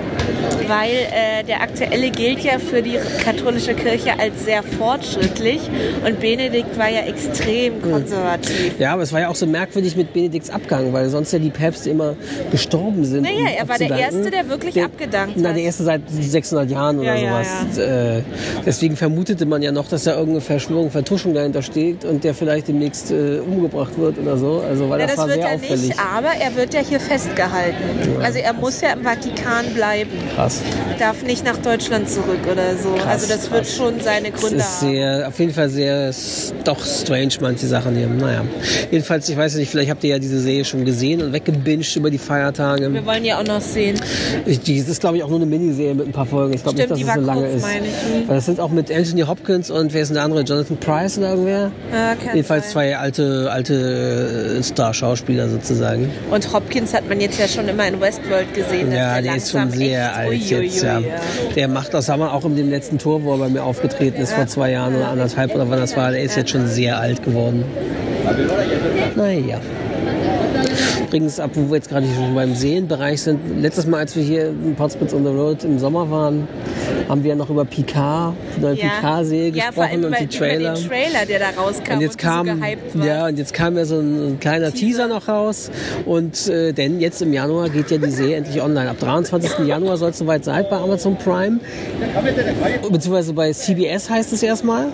weil 0.66 0.90
äh, 0.90 1.44
der 1.44 1.62
aktuelle 1.62 2.10
gilt 2.10 2.40
ja 2.40 2.58
für 2.58 2.82
die 2.82 2.98
katholische 3.24 3.74
Kirche 3.74 4.18
als 4.18 4.44
sehr 4.44 4.62
fortschrittlich 4.62 5.60
und 6.04 6.20
Benedikt 6.20 6.76
war 6.78 6.88
ja 6.88 7.02
extrem 7.02 7.80
konservativ. 7.82 8.78
Ja, 8.78 8.92
aber 8.94 9.02
es 9.02 9.12
war 9.12 9.20
ja 9.20 9.28
auch 9.28 9.36
so 9.36 9.46
merkwürdig 9.46 9.96
mit 9.96 10.12
Benedikts 10.12 10.50
Abgang, 10.50 10.92
weil 10.92 11.08
sonst 11.08 11.32
ja 11.32 11.38
die 11.38 11.50
Päpste 11.50 11.90
immer 11.90 12.16
gestorben 12.50 13.04
sind. 13.04 13.22
Naja, 13.22 13.36
um 13.36 13.46
er 13.58 13.68
war 13.68 13.78
der. 13.78 13.90
Erste, 14.00 14.30
der 14.30 14.48
wirklich 14.48 14.82
abgedankt 14.82 15.34
Na, 15.36 15.50
hat. 15.50 15.56
der 15.56 15.64
erste 15.64 15.84
seit 15.84 16.02
600 16.08 16.39
Jahren 16.70 16.98
oder 16.98 17.14
Ja, 17.14 17.40
ja, 17.40 17.44
sowas. 17.44 17.78
Äh, 17.78 18.22
deswegen 18.66 18.96
vermutete 18.96 19.46
man 19.46 19.62
ja 19.62 19.72
noch, 19.72 19.88
dass 19.88 20.04
da 20.04 20.12
irgendeine 20.12 20.40
Verschwörung, 20.40 20.90
Vertuschung 20.90 21.34
dahinter 21.34 21.62
steht 21.62 22.04
und 22.04 22.24
der 22.24 22.34
vielleicht 22.34 22.68
demnächst 22.68 23.10
äh, 23.10 23.38
umgebracht 23.40 23.98
wird 23.98 24.18
oder 24.18 24.36
so. 24.36 24.62
Also, 24.68 24.88
weil 24.88 25.00
Ja, 25.00 25.06
das, 25.06 25.16
das 25.16 25.18
war 25.18 25.28
wird 25.28 25.40
sehr 25.40 25.48
er 25.50 25.54
auffällig. 25.56 25.88
nicht, 25.88 25.98
aber 26.00 26.28
er 26.40 26.56
wird 26.56 26.74
ja 26.74 26.80
hier 26.80 27.00
festgehalten. 27.00 27.76
Also 28.22 28.38
er 28.38 28.52
muss 28.52 28.80
ja 28.80 28.92
im 28.92 29.02
Vatikan 29.02 29.66
bleiben. 29.74 30.10
Krass. 30.34 30.60
Darf 30.98 31.22
nicht 31.22 31.44
nach 31.44 31.56
Deutschland 31.58 32.08
zurück 32.08 32.40
oder 32.50 32.76
so. 32.76 32.94
also 33.06 33.26
das 33.28 33.50
wird 33.50 33.62
krass. 33.64 33.76
schon 33.76 34.00
seine 34.00 34.30
Das 34.30 34.40
Gründe 34.40 34.56
ist 34.58 34.82
haben. 34.82 34.90
sehr, 34.92 35.28
auf 35.28 35.38
jeden 35.38 35.52
Fall 35.52 35.68
sehr, 35.68 36.10
doch 36.64 36.84
strange, 36.84 37.32
manche 37.40 37.66
Sachen 37.66 37.96
hier. 37.96 38.06
Naja. 38.06 38.44
Jedenfalls, 38.90 39.28
ich 39.28 39.36
weiß 39.36 39.54
nicht, 39.56 39.70
vielleicht 39.70 39.90
habt 39.90 40.02
ihr 40.04 40.10
ja 40.10 40.18
diese 40.18 40.40
Serie 40.40 40.64
schon 40.64 40.84
gesehen 40.84 41.22
und 41.22 41.32
weggebinged 41.32 41.96
über 41.96 42.10
die 42.10 42.18
Feiertage. 42.18 42.92
Wir 42.92 43.04
wollen 43.06 43.24
ja 43.24 43.38
auch 43.40 43.44
noch 43.46 43.60
sehen. 43.60 43.98
Ich, 44.46 44.60
die, 44.60 44.78
das 44.80 44.88
ist, 44.88 45.00
glaube 45.00 45.16
ich, 45.16 45.22
auch 45.22 45.28
nur 45.28 45.38
eine 45.38 45.46
Miniserie 45.46 45.94
mit 45.94 46.06
ein 46.06 46.12
paar 46.12 46.26
Folgen. 46.30 46.54
Ich 46.54 46.62
glaube 46.62 46.78
nicht, 46.78 46.90
dass 46.90 47.00
es 47.00 47.14
so 47.14 47.20
lange 47.20 47.48
kurz, 47.48 47.54
ist. 47.56 47.66
ich. 47.66 48.28
Weil 48.28 48.36
das 48.36 48.46
sind 48.46 48.60
auch 48.60 48.70
mit 48.70 48.90
Anthony 48.90 49.22
Hopkins 49.22 49.70
und 49.70 49.92
wer 49.92 50.02
ist 50.02 50.08
denn 50.08 50.14
der 50.14 50.24
andere? 50.24 50.42
Jonathan 50.42 50.76
Price 50.78 51.18
oder 51.18 51.30
irgendwer? 51.30 51.72
Ja, 51.92 52.14
kann 52.14 52.34
Jedenfalls 52.34 52.70
zwei 52.70 52.96
alte, 52.96 53.50
alte 53.50 54.58
äh, 54.58 54.62
Star-Schauspieler 54.62 55.48
sozusagen. 55.48 56.10
Und 56.30 56.52
Hopkins 56.52 56.94
hat 56.94 57.08
man 57.08 57.20
jetzt 57.20 57.38
ja 57.38 57.48
schon 57.48 57.68
immer 57.68 57.86
in 57.86 58.00
Westworld 58.00 58.54
gesehen. 58.54 58.92
Ja, 58.92 59.20
der 59.20 59.36
ist 59.36 59.50
schon 59.50 59.70
sehr 59.70 60.16
alt 60.16 60.30
uiuiui, 60.30 60.64
jetzt, 60.66 60.82
ja. 60.82 61.00
Der 61.54 61.68
macht 61.68 61.92
das, 61.92 62.08
haben 62.08 62.20
wir 62.20 62.32
auch 62.32 62.44
in 62.44 62.56
dem 62.56 62.70
letzten 62.70 62.98
Tor, 62.98 63.24
wo 63.24 63.32
er 63.32 63.38
bei 63.38 63.48
mir 63.48 63.64
aufgetreten 63.64 64.20
ist, 64.20 64.32
vor 64.32 64.46
zwei 64.46 64.70
Jahren 64.70 64.94
oder 64.94 65.08
anderthalb 65.08 65.54
oder 65.54 65.68
wann 65.68 65.80
das 65.80 65.96
war. 65.96 66.10
Der 66.12 66.22
ist 66.22 66.36
jetzt 66.36 66.50
schon 66.50 66.66
sehr 66.66 66.98
alt 66.98 67.22
geworden. 67.22 67.64
Naja. 69.16 69.60
Übrigens, 71.02 71.40
ab 71.40 71.50
wo 71.54 71.68
wir 71.68 71.76
jetzt 71.76 71.88
gerade 71.88 72.06
schon 72.14 72.34
beim 72.34 72.54
Seenbereich 72.54 73.22
sind, 73.22 73.40
letztes 73.60 73.86
Mal, 73.86 73.98
als 73.98 74.16
wir 74.16 74.22
hier 74.22 74.48
in 74.48 74.74
Potsdam 74.76 75.08
on 75.12 75.24
the 75.24 75.30
Road 75.30 75.64
im 75.64 75.78
Sommer 75.78 76.10
waren, 76.10 76.48
haben 77.08 77.22
wir 77.22 77.30
ja 77.30 77.36
noch 77.36 77.50
über 77.50 77.64
Picard, 77.64 78.34
die 78.56 78.60
neue 78.60 78.76
Picard-Serie 78.76 79.52
ja, 79.52 79.72
vor 79.72 79.84
allem 79.84 80.02
gesprochen 80.02 80.22
und 80.22 80.32
die 80.32 80.38
Trailer. 80.38 80.70
Über 80.70 80.80
den 80.80 80.88
Trailer, 80.88 81.26
der 81.26 81.38
da 81.40 81.60
rauskam 81.60 81.92
Und 81.94 82.00
jetzt 82.00 82.18
kam, 82.18 82.46
du 82.46 83.00
so 83.00 83.04
ja, 83.04 83.26
und 83.26 83.38
jetzt 83.38 83.52
kam 83.52 83.76
ja 83.76 83.84
so 83.84 83.98
ein, 83.98 84.28
ein 84.28 84.40
kleiner 84.40 84.72
Teaser. 84.72 85.08
noch 85.08 85.28
raus. 85.28 85.70
Und 86.06 86.48
äh, 86.48 86.72
denn 86.72 87.00
jetzt 87.00 87.20
im 87.22 87.32
Januar 87.32 87.68
geht 87.68 87.90
ja 87.90 87.98
die 87.98 88.10
Serie 88.10 88.36
endlich 88.40 88.62
online. 88.62 88.90
Ab 88.90 88.98
23. 89.00 89.66
Januar 89.66 89.96
soll 89.96 90.10
es 90.10 90.18
soweit 90.18 90.44
sein 90.44 90.64
bei 90.70 90.76
Amazon 90.76 91.16
Prime. 91.16 91.60
Beziehungsweise 92.90 93.32
bei 93.32 93.52
CBS 93.52 94.08
heißt 94.08 94.32
es 94.32 94.42
erstmal. 94.42 94.88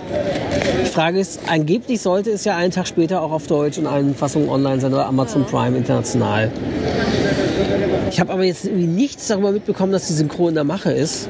Die 0.82 0.90
Frage 0.90 1.20
ist, 1.20 1.40
angeblich 1.48 2.00
sollte 2.00 2.30
es 2.30 2.44
ja 2.44 2.56
einen 2.56 2.70
Tag 2.70 2.86
später 2.86 3.22
auch 3.22 3.32
auf 3.32 3.46
Deutsch 3.46 3.78
in 3.78 3.86
allen 3.86 4.14
Fassungen 4.14 4.48
online 4.48 4.80
sein 4.80 4.92
oder 4.92 5.06
Amazon 5.06 5.44
Prime 5.44 5.75
international. 5.76 6.50
Ich 8.10 8.20
habe 8.20 8.32
aber 8.32 8.44
jetzt 8.44 8.64
irgendwie 8.64 8.86
nichts 8.86 9.28
darüber 9.28 9.52
mitbekommen, 9.52 9.92
dass 9.92 10.06
die 10.06 10.12
Synchro 10.12 10.48
in 10.48 10.54
der 10.54 10.64
Mache 10.64 10.92
ist. 10.92 11.28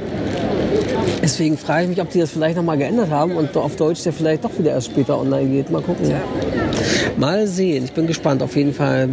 Deswegen 1.22 1.58
frage 1.58 1.84
ich 1.84 1.88
mich, 1.88 2.00
ob 2.00 2.10
die 2.10 2.20
das 2.20 2.30
vielleicht 2.30 2.56
nochmal 2.56 2.78
geändert 2.78 3.10
haben 3.10 3.32
und 3.32 3.56
auf 3.56 3.76
Deutsch 3.76 4.02
der 4.04 4.12
vielleicht 4.12 4.44
doch 4.44 4.58
wieder 4.58 4.70
erst 4.70 4.86
später 4.86 5.18
online 5.18 5.48
geht. 5.48 5.70
Mal 5.70 5.82
gucken. 5.82 6.12
Mal 7.16 7.46
sehen. 7.46 7.84
Ich 7.84 7.92
bin 7.92 8.06
gespannt. 8.06 8.42
Auf 8.42 8.54
jeden 8.56 8.72
Fall 8.72 9.08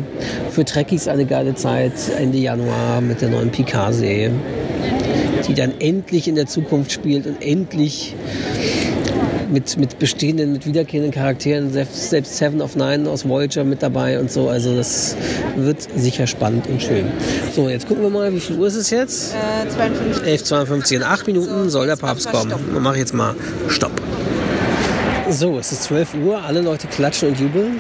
für 0.52 0.66
Trekkies 0.66 1.08
eine 1.08 1.26
geile 1.26 1.56
Zeit 1.56 1.94
Ende 2.20 2.38
Januar 2.38 3.02
mit 3.02 3.22
der 3.22 3.30
neuen 3.30 3.50
Picard-Serie, 3.50 4.32
die 5.48 5.54
dann 5.54 5.74
endlich 5.80 6.28
in 6.28 6.36
der 6.36 6.46
Zukunft 6.46 6.92
spielt 6.92 7.26
und 7.26 7.42
endlich 7.42 8.16
mit, 9.54 9.78
mit 9.78 10.00
bestehenden, 10.00 10.52
mit 10.52 10.66
wiederkehrenden 10.66 11.14
Charakteren, 11.14 11.72
selbst, 11.72 12.10
selbst 12.10 12.36
Seven 12.36 12.62
of 12.62 12.76
Nine 12.76 13.10
aus 13.10 13.28
Voyager 13.28 13.64
mit 13.64 13.82
dabei 13.82 14.20
und 14.20 14.32
so. 14.32 14.50
Also 14.50 14.76
das 14.76 15.16
wird 15.56 15.88
sicher 15.96 16.28
spannend 16.28 16.68
und 16.68 16.82
schön. 16.82 17.06
So, 17.56 17.70
jetzt 17.70 17.88
gucken 17.88 18.04
wir 18.04 18.10
mal, 18.10 18.34
wie 18.34 18.40
viel 18.40 18.58
Uhr 18.58 18.68
ist 18.68 18.76
es 18.76 18.90
jetzt? 18.90 19.34
Äh, 19.34 19.70
52. 19.70 20.24
11.52 20.24 20.96
in 20.96 21.04
8 21.04 21.28
Minuten 21.28 21.70
soll 21.70 21.88
der 21.88 21.96
Papst 21.96 22.30
kommen. 22.30 22.52
Dann 22.74 22.84
mache 22.84 22.96
ich 22.96 23.02
jetzt 23.02 23.14
mal 23.14 23.36
Stopp. 23.70 23.92
So, 25.30 25.58
es 25.58 25.72
ist 25.72 25.84
12 25.84 26.16
Uhr, 26.16 26.44
alle 26.44 26.62
Leute 26.62 26.88
klatschen 26.88 27.30
und 27.30 27.40
jubeln. 27.40 27.80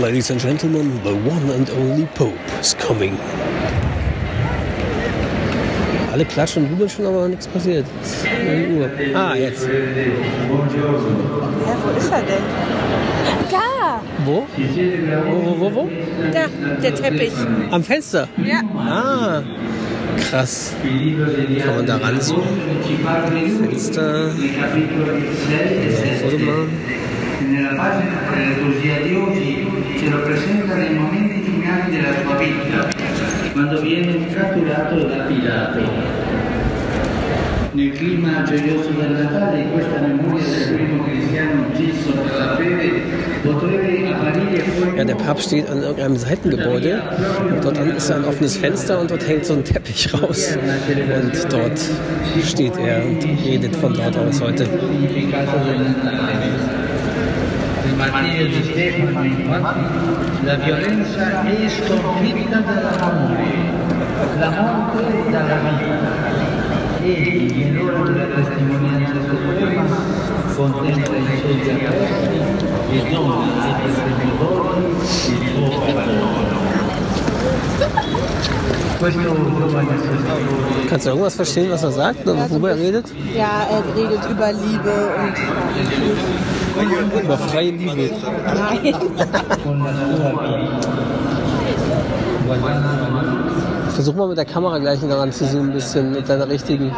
Ladies 0.00 0.30
and 0.30 0.40
Gentlemen, 0.40 1.00
the 1.04 1.12
one 1.12 1.54
and 1.54 1.70
only 1.70 2.06
Pope 2.14 2.34
is 2.60 2.76
coming. 2.76 3.16
Alle 6.14 6.24
klatschen 6.26 6.62
und 6.62 6.70
jubeln 6.70 6.88
schon, 6.88 7.06
aber 7.06 7.26
nichts 7.26 7.48
passiert. 7.48 7.84
Es 8.00 8.18
ist 8.18 8.24
9 8.24 8.78
Uhr. 8.78 8.88
Ah, 9.16 9.34
jetzt. 9.34 9.66
Hä, 9.66 10.12
wo 11.82 11.98
ist 11.98 12.12
er 12.12 12.22
denn? 12.22 12.44
Da! 13.50 14.00
Wo? 14.24 14.46
Wo, 15.26 15.44
wo, 15.44 15.60
wo, 15.60 15.74
wo? 15.74 15.90
Da, 16.32 16.46
der 16.80 16.94
Teppich. 16.94 17.32
Am 17.68 17.82
Fenster? 17.82 18.28
Ja. 18.44 18.60
Ah, 18.78 19.42
krass. 20.30 20.76
Kann 21.64 21.74
man 21.74 21.84
da 21.84 21.96
ranzoomen? 21.96 22.44
Fenster. 23.60 24.30
Foto 26.22 26.38
machen. 26.38 26.70
Nella 27.50 27.74
pagina 27.74 28.20
della 28.30 28.48
liturgia 28.50 28.96
di 29.02 29.14
oggi 29.16 29.66
ce 29.98 30.08
lo 30.08 30.20
presenta 30.22 30.74
nei 30.76 30.94
momenti 30.94 31.42
finali 31.42 31.90
della 31.90 32.12
sua 32.22 32.36
vita, 32.36 32.88
quando 33.54 33.80
viene 33.80 34.26
catturato 34.34 34.98
e 34.98 35.16
lapidato. 35.16 35.78
Nel 37.70 37.92
clima 37.92 38.42
gioioso 38.42 38.90
del 38.90 39.10
Natale, 39.10 39.66
questa 39.72 40.00
memoria 40.00 40.44
del 40.44 40.74
primo 40.74 41.04
cristiano 41.04 41.66
ucciso 41.68 42.12
per 42.12 42.36
la 42.36 42.56
fede, 42.56 43.02
potrebbe 43.42 44.08
apparire 44.12 44.62
Ja, 44.96 45.04
der 45.04 45.14
Papst 45.16 45.46
steht 45.46 45.68
an 45.70 45.82
irgendeinem 45.82 46.16
Seitengebäude 46.16 47.02
und 47.50 47.64
dort 47.64 47.78
ist 47.78 48.10
ein 48.10 48.24
offenes 48.24 48.56
Fenster 48.56 49.00
und 49.00 49.10
dort 49.10 49.26
hängt 49.26 49.44
so 49.44 49.54
ein 49.54 49.64
Teppich 49.64 50.12
raus. 50.14 50.56
Und 50.56 51.52
dort 51.52 51.80
steht 52.44 52.76
er 52.76 53.04
und 53.04 53.24
redet 53.44 53.74
von 53.76 53.94
dort 53.94 54.16
aus 54.16 54.40
heute. 54.40 54.66
Martirio 58.10 58.46
di 58.46 58.62
Stefano, 58.62 59.24
infatti, 59.24 60.44
la 60.44 60.54
violenza 60.56 61.42
è 61.42 61.68
sconfitta 61.68 62.58
dall'amore, 62.58 63.44
la 64.38 64.50
morte 64.50 65.30
dalla 65.30 65.56
vita. 65.78 66.42
Egli, 67.02 67.64
nell'ora 67.64 68.10
della 68.10 68.34
testimonianza 68.34 69.20
suprema, 69.28 69.84
contempla 70.54 71.16
i 71.16 71.38
suoi 71.38 71.84
apostoli 71.84 72.40
e 72.90 73.10
dona 73.10 73.62
ai 73.62 73.74
persecutori 73.82 74.84
il 74.86 75.48
suo 75.52 75.80
perdono. 75.80 76.63
Kannst 80.88 81.06
du 81.06 81.10
irgendwas 81.10 81.34
verstehen, 81.34 81.70
was 81.70 81.82
er 81.82 81.90
sagt, 81.90 82.26
oder 82.26 82.48
worüber 82.48 82.70
er 82.70 82.76
redet? 82.76 83.06
Ja, 83.36 83.66
er 83.70 83.82
redet 83.96 84.20
über 84.30 84.52
Liebe 84.52 85.10
und 85.16 85.34
Über 87.22 87.38
freie 87.38 87.70
Liebe. 87.70 88.10
nein. 89.64 89.94
Versuch 93.94 94.14
mal 94.14 94.28
mit 94.28 94.38
der 94.38 94.44
Kamera 94.44 94.78
gleich 94.78 95.00
daran 95.00 95.32
zu 95.32 95.48
zoomen, 95.48 95.70
ein 95.70 95.74
bisschen 95.74 96.12
mit 96.12 96.28
deiner 96.28 96.48
richtigen. 96.48 96.92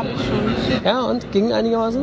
Ja, 0.85 1.03
und 1.03 1.31
ging 1.31 1.53
einigermaßen? 1.53 2.03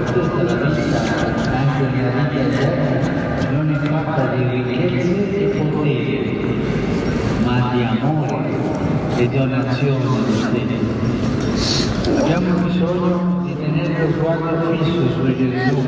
donazione 9.45 10.03
allo 10.03 10.17
stesso. 10.37 11.89
Abbiamo 12.19 12.59
bisogno 12.67 13.41
di 13.43 13.55
tenere 13.55 14.05
lo 14.05 14.11
sguardo 14.13 14.71
fisso 14.71 15.09
su 15.13 15.35
Gesù, 15.35 15.87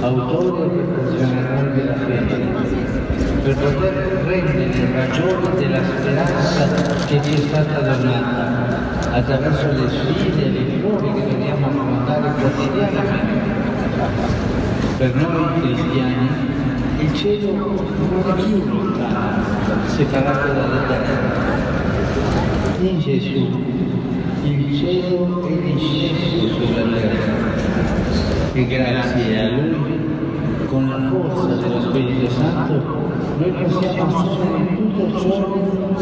autore 0.00 0.64
e 0.64 0.68
perfezionatore 0.68 1.72
della 1.74 1.94
fede, 1.94 2.36
per 3.42 3.54
poter 3.56 4.22
prendere 4.24 4.92
ragione 4.92 5.54
della 5.56 5.80
speranza 5.84 6.66
che 7.06 7.20
ci 7.22 7.32
è 7.32 7.36
stata 7.46 7.80
donata 7.80 9.12
attraverso 9.12 9.66
le 9.72 9.88
sfide 9.88 10.44
e 10.44 10.50
le 10.50 10.78
prove 10.80 11.12
che 11.14 11.28
dobbiamo 11.30 11.66
affrontare 11.66 12.32
quotidianamente. 12.38 13.54
Per 14.98 15.14
noi 15.14 15.60
cristiani 15.60 16.28
il 16.98 17.14
cielo 17.14 17.52
non 17.52 18.22
è 18.26 18.42
più 18.42 18.64
lontano, 18.66 19.42
separato 19.86 20.46
dalla 20.52 20.80
terra. 20.86 21.56
In 22.78 22.98
Gesù 23.00 23.48
il 24.44 24.76
cielo 24.76 25.46
è 25.48 25.52
disceso 25.72 26.48
sulla 26.54 26.82
terra 26.94 27.54
e 28.52 28.66
grazie 28.66 29.40
a 29.40 29.48
Lui, 29.50 29.98
con 30.66 30.88
la 30.88 31.08
forza 31.08 31.54
dello 31.54 31.80
Spirito 31.80 32.30
Santo, 32.30 32.82
noi 33.38 33.50
possiamo 33.50 34.18
assumere 34.18 34.76
tutto 34.76 35.20
ciò 35.20 35.52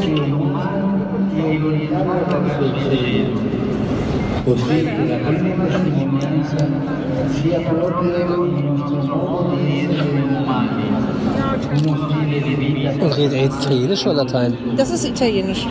che 0.00 0.14
è 0.14 0.30
umano 0.32 1.06
e 1.36 1.62
orientato 1.62 2.42
verso 2.42 2.64
il 2.64 2.74
cielo. 2.82 3.73
Und 4.46 4.62
redet 13.16 13.32
er 13.32 13.42
jetzt 13.44 13.64
Italienisch 13.64 14.06
oder 14.06 14.14
Latein? 14.14 14.58
Das 14.76 14.90
ist 14.90 15.08
italienisch. 15.08 15.66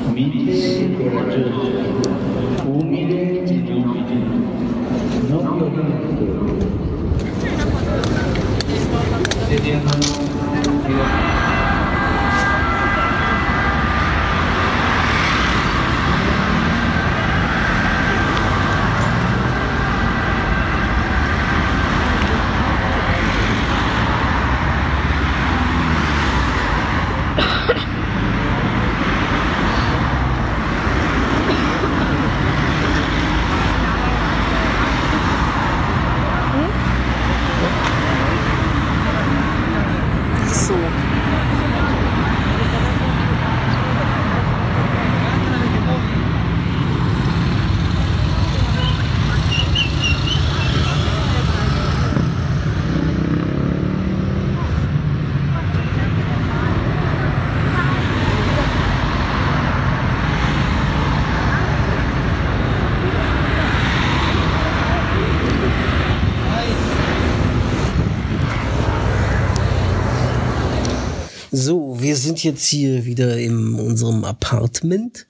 So, 71.55 72.01
wir 72.01 72.15
sind 72.15 72.43
jetzt 72.43 72.65
hier 72.65 73.05
wieder 73.05 73.37
in 73.37 73.75
unserem 73.75 74.23
Apartment. 74.23 75.27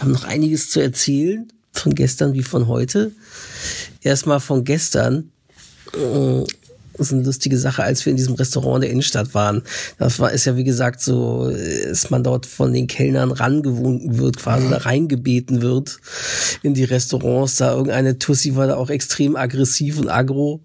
Haben 0.00 0.10
noch 0.10 0.24
einiges 0.24 0.70
zu 0.70 0.80
erzählen. 0.80 1.46
Von 1.72 1.94
gestern 1.94 2.32
wie 2.32 2.42
von 2.42 2.66
heute. 2.66 3.12
Erstmal 4.02 4.40
von 4.40 4.64
gestern. 4.64 5.30
Äh, 5.94 6.42
Das 6.98 7.06
ist 7.06 7.12
eine 7.12 7.22
lustige 7.22 7.56
Sache, 7.56 7.84
als 7.84 8.04
wir 8.04 8.10
in 8.10 8.16
diesem 8.16 8.34
Restaurant 8.34 8.76
in 8.76 8.80
der 8.82 8.90
Innenstadt 8.90 9.34
waren. 9.34 9.62
Das 9.98 10.18
war, 10.18 10.32
ist 10.32 10.46
ja 10.46 10.56
wie 10.56 10.64
gesagt 10.64 11.00
so, 11.00 11.48
äh, 11.48 11.88
dass 11.88 12.10
man 12.10 12.24
dort 12.24 12.44
von 12.44 12.72
den 12.72 12.88
Kellnern 12.88 13.30
rangewunken 13.30 14.18
wird, 14.18 14.38
quasi 14.38 14.68
da 14.68 14.78
reingebeten 14.78 15.62
wird 15.62 16.00
in 16.64 16.74
die 16.74 16.84
Restaurants. 16.84 17.56
Da 17.56 17.72
irgendeine 17.72 18.18
Tussi 18.18 18.56
war 18.56 18.66
da 18.66 18.74
auch 18.74 18.90
extrem 18.90 19.36
aggressiv 19.36 20.00
und 20.00 20.08
aggro. 20.08 20.60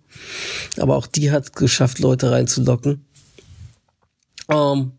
Aber 0.77 0.95
auch 0.95 1.05
die 1.05 1.29
hat 1.29 1.55
geschafft, 1.55 1.99
Leute 1.99 2.31
reinzulocken. 2.31 3.07
Ähm, 4.49 4.91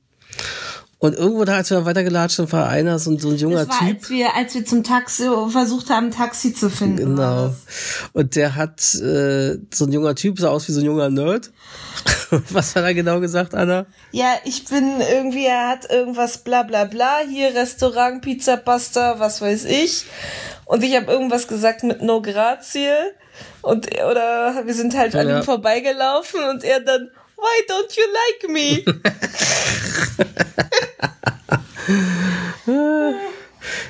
und 1.00 1.14
irgendwo 1.14 1.44
da, 1.44 1.54
als 1.58 1.70
wir 1.70 1.84
weitergelatscht 1.84 2.36
sind, 2.38 2.52
war 2.52 2.68
einer, 2.68 2.98
so, 2.98 3.12
ein- 3.12 3.20
so 3.20 3.28
ein 3.28 3.36
junger 3.36 3.66
Das 3.66 3.68
war, 3.68 3.86
Typ. 3.86 3.98
als 4.00 4.10
wir, 4.10 4.34
als 4.34 4.54
wir 4.54 4.66
zum 4.66 4.82
Taxi 4.82 5.28
versucht 5.48 5.90
haben, 5.90 6.06
ein 6.06 6.10
Taxi 6.12 6.52
zu 6.52 6.68
finden. 6.70 7.14
Genau. 7.14 7.54
Und 8.14 8.34
der 8.34 8.56
hat, 8.56 8.80
äh, 8.96 9.58
so 9.72 9.84
ein 9.84 9.92
junger 9.92 10.16
Typ, 10.16 10.40
sah 10.40 10.48
aus 10.48 10.66
wie 10.66 10.72
so 10.72 10.80
ein 10.80 10.86
junger 10.86 11.08
Nerd. 11.08 11.52
Was 12.50 12.74
hat 12.74 12.82
er 12.82 12.94
genau 12.94 13.20
gesagt, 13.20 13.54
Anna? 13.54 13.86
Ja, 14.10 14.34
ich 14.44 14.64
bin 14.64 15.00
irgendwie, 15.00 15.46
er 15.46 15.68
hat 15.68 15.88
irgendwas 15.88 16.38
bla 16.38 16.64
bla 16.64 16.84
bla, 16.84 17.18
hier 17.28 17.54
Restaurant, 17.54 18.20
Pizza, 18.20 18.56
Pasta, 18.56 19.18
was 19.18 19.40
weiß 19.40 19.64
ich. 19.66 20.04
Und 20.66 20.82
ich 20.84 20.94
habe 20.96 21.10
irgendwas 21.10 21.46
gesagt 21.48 21.84
mit 21.84 22.02
No 22.02 22.20
Grazie. 22.20 22.88
Und, 23.62 23.86
oder 24.04 24.62
wir 24.66 24.74
sind 24.74 24.96
halt 24.96 25.14
an 25.14 25.28
Ja. 25.28 25.38
ihm 25.38 25.42
vorbeigelaufen 25.44 26.40
und 26.50 26.64
er 26.64 26.80
dann, 26.80 27.08
why 27.38 27.62
don't 27.68 27.96
you 27.96 28.04
like 28.12 28.48
me? 28.48 28.84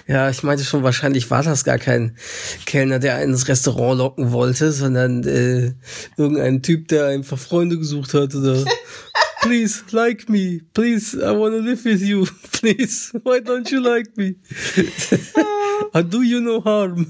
Ja, 0.06 0.30
ich 0.30 0.42
meinte 0.42 0.64
schon, 0.64 0.82
wahrscheinlich 0.82 1.30
war 1.30 1.42
das 1.42 1.64
gar 1.64 1.78
kein 1.78 2.16
Kellner, 2.64 2.98
der 2.98 3.16
einen 3.16 3.32
ins 3.32 3.46
Restaurant 3.46 3.98
locken 3.98 4.32
wollte, 4.32 4.72
sondern 4.72 5.22
äh, 5.24 5.74
irgendein 6.16 6.62
Typ, 6.62 6.88
der 6.88 7.06
einfach 7.08 7.38
Freunde 7.38 7.76
gesucht 7.76 8.14
hat 8.14 8.34
oder 8.34 8.64
Please 9.42 9.84
like 9.90 10.28
me, 10.28 10.60
please, 10.74 11.16
I 11.16 11.30
wanna 11.36 11.58
live 11.58 11.84
with 11.84 12.02
you, 12.02 12.26
please, 12.52 13.12
why 13.22 13.40
don't 13.40 13.70
you 13.70 13.80
like 13.80 14.16
me? 14.16 14.36
I 15.94 16.02
do 16.02 16.22
you 16.22 16.40
no 16.40 16.60
harm. 16.64 17.06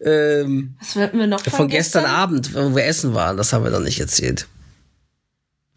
Ähm, 0.00 0.74
Was 0.80 0.96
wollten 0.96 1.18
wir 1.18 1.26
noch 1.26 1.40
von, 1.42 1.52
von 1.52 1.68
gestern 1.68 2.04
Abend, 2.04 2.54
wo 2.54 2.74
wir 2.74 2.84
essen 2.84 3.14
waren, 3.14 3.36
das 3.36 3.52
haben 3.52 3.64
wir 3.64 3.70
noch 3.70 3.80
nicht 3.80 4.00
erzählt. 4.00 4.46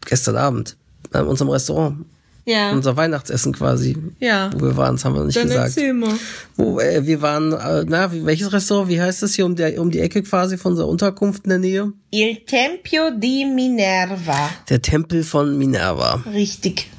Gestern 0.06 0.36
Abend, 0.36 0.76
in 1.12 1.20
unserem 1.20 1.50
Restaurant, 1.50 2.06
Ja, 2.46 2.72
unser 2.72 2.96
Weihnachtsessen 2.96 3.52
quasi, 3.52 3.96
ja. 4.18 4.50
wo 4.54 4.66
wir 4.66 4.76
waren, 4.76 4.96
das 4.96 5.04
haben 5.04 5.14
wir 5.14 5.20
noch 5.20 5.26
nicht 5.26 5.36
Dann 5.36 5.48
gesagt. 5.48 5.68
erzähl 5.68 5.92
mal. 5.92 6.14
Wo, 6.56 6.80
äh, 6.80 7.06
wir 7.06 7.20
waren, 7.22 7.52
äh, 7.52 7.84
na, 7.86 8.10
welches 8.24 8.52
Restaurant? 8.52 8.88
Wie 8.88 9.00
heißt 9.00 9.22
das 9.22 9.34
hier 9.34 9.44
um, 9.46 9.56
der, 9.56 9.80
um 9.80 9.90
die 9.90 10.00
Ecke 10.00 10.22
quasi 10.22 10.56
von 10.56 10.72
unserer 10.72 10.88
Unterkunft 10.88 11.44
in 11.44 11.50
der 11.50 11.58
Nähe? 11.58 11.92
Il 12.10 12.36
Tempio 12.46 13.10
di 13.10 13.44
Minerva. 13.44 14.50
Der 14.68 14.80
Tempel 14.80 15.22
von 15.22 15.56
Minerva. 15.58 16.24
Richtig. 16.32 16.90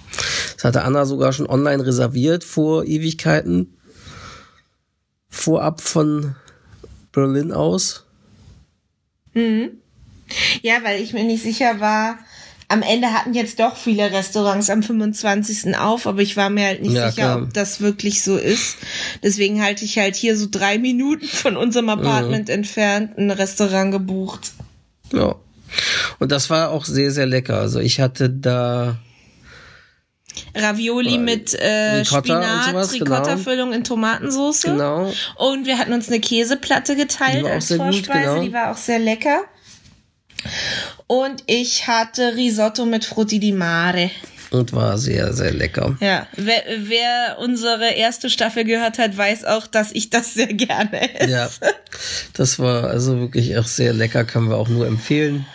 Das 0.56 0.64
hatte 0.64 0.84
Anna 0.84 1.06
sogar 1.06 1.34
schon 1.34 1.48
online 1.48 1.86
reserviert 1.86 2.44
vor 2.44 2.86
Ewigkeiten. 2.86 3.78
Vorab 5.30 5.82
von 5.82 6.36
Berlin 7.12 7.52
aus. 7.52 8.06
Ja, 9.34 10.84
weil 10.84 11.02
ich 11.02 11.14
mir 11.14 11.24
nicht 11.24 11.44
sicher 11.44 11.80
war. 11.80 12.18
Am 12.68 12.84
Ende 12.84 13.12
hatten 13.12 13.34
jetzt 13.34 13.60
doch 13.60 13.76
viele 13.76 14.14
Restaurants 14.14 14.70
am 14.70 14.82
25. 14.82 15.76
auf, 15.78 16.08
aber 16.08 16.22
ich 16.22 16.38
war 16.38 16.50
mir 16.50 16.66
halt 16.68 16.82
nicht 16.82 16.94
Ja, 16.94 17.10
sicher, 17.12 17.24
klar. 17.34 17.42
ob 17.44 17.54
das 17.54 17.82
wirklich 17.82 18.24
so 18.24 18.38
ist. 18.38 18.78
Deswegen 19.22 19.62
halte 19.62 19.84
ich 19.84 19.98
halt 19.98 20.16
hier 20.16 20.38
so 20.38 20.48
drei 20.50 20.78
Minuten 20.78 21.26
von 21.26 21.58
unserem 21.58 21.90
Apartment 21.90 22.50
entfernt 22.50 23.18
ein 23.18 23.30
Restaurant 23.30 23.92
gebucht. 23.92 24.54
Ja. 25.12 25.36
Und 26.20 26.32
das 26.32 26.50
war 26.50 26.72
auch 26.72 26.86
sehr, 26.86 27.12
sehr 27.12 27.26
lecker. 27.26 27.58
Also 27.60 27.80
ich 27.80 28.00
hatte 28.00 28.30
da, 28.30 28.98
Ravioli 30.56 31.18
mit 31.18 31.54
äh, 31.54 32.00
Ricotta 32.00 32.20
Spinat, 32.20 32.66
sowas, 32.70 32.92
genau. 32.92 33.16
Ricotta-Füllung 33.16 33.74
in 33.74 33.84
Tomatensauce. 33.84 34.62
genau, 34.62 35.12
Und 35.36 35.66
wir 35.66 35.78
hatten 35.78 35.94
uns 35.94 36.08
eine 36.08 36.20
Käseplatte 36.20 36.96
geteilt 36.96 37.46
als 37.46 37.68
sehr 37.70 37.78
gut, 37.78 37.88
Vorspeise, 37.88 38.30
genau. 38.30 38.42
die 38.44 38.54
war 38.54 38.72
auch 38.72 38.78
sehr 38.78 39.00
lecker. 39.00 39.42
Und 41.08 41.44
ich 41.48 41.88
hatte 41.88 42.36
Risotto 42.36 42.86
mit 42.86 43.06
Frutti 43.06 43.40
di 43.40 43.52
Mare. 43.52 44.10
und 44.52 44.74
war 44.74 44.98
sehr, 44.98 45.34
sehr 45.34 45.54
lecker. 45.54 45.96
Ja, 46.02 46.28
wer, 46.36 46.64
wer 46.78 47.38
unsere 47.40 47.92
erste 47.92 48.30
Staffel 48.30 48.64
gehört 48.66 48.98
hat, 48.98 49.16
weiß 49.16 49.46
auch, 49.46 49.68
dass 49.68 49.92
ich 49.92 50.10
das 50.10 50.34
sehr 50.34 50.54
gerne 50.54 51.20
esse. 51.20 51.32
Ja, 51.32 51.50
das 52.34 52.60
war 52.60 52.86
also 52.86 53.20
wirklich 53.20 53.58
auch 53.58 53.66
sehr 53.66 53.94
lecker, 53.94 54.24
können 54.26 54.50
wir 54.50 54.58
auch 54.58 54.70
nur 54.70 54.88
empfehlen. 54.88 55.46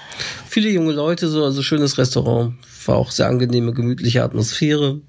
Viele 0.49 0.71
junge 0.71 0.93
Leute, 0.93 1.29
so 1.29 1.45
also 1.45 1.63
schönes 1.63 1.99
Restaurant, 1.99 2.55
war 2.89 2.97
auch 2.97 3.11
sehr 3.11 3.29
angenehme, 3.29 3.73
gemütliche 3.73 4.23
Atmosphäre. 4.23 5.01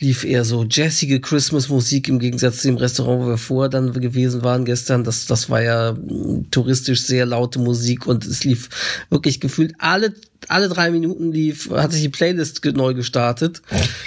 lief 0.00 0.24
eher 0.24 0.44
so 0.44 0.64
jazzige 0.68 1.20
Christmas-Musik 1.20 2.08
im 2.08 2.18
Gegensatz 2.18 2.62
zu 2.62 2.68
dem 2.68 2.78
Restaurant, 2.78 3.22
wo 3.22 3.28
wir 3.28 3.36
vorher 3.36 3.68
dann 3.68 3.92
gewesen 3.92 4.42
waren 4.42 4.64
gestern. 4.64 5.04
Das, 5.04 5.26
das 5.26 5.50
war 5.50 5.62
ja 5.62 5.92
mh, 5.92 6.44
touristisch 6.50 7.02
sehr 7.02 7.26
laute 7.26 7.58
Musik 7.58 8.06
und 8.06 8.24
es 8.24 8.42
lief 8.44 8.70
wirklich 9.10 9.40
gefühlt 9.40 9.74
alle, 9.78 10.14
alle 10.48 10.68
drei 10.68 10.90
Minuten 10.90 11.30
lief, 11.32 11.70
hat 11.70 11.92
sich 11.92 12.02
die 12.02 12.08
Playlist 12.08 12.64
neu 12.64 12.94
gestartet, 12.94 13.60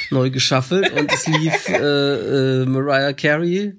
neu 0.09 0.31
geschaffelt 0.31 0.91
und 0.93 1.11
es 1.13 1.27
lief 1.27 1.69
äh, 1.69 2.61
äh, 2.61 2.65
Mariah 2.65 3.13
Carey. 3.13 3.75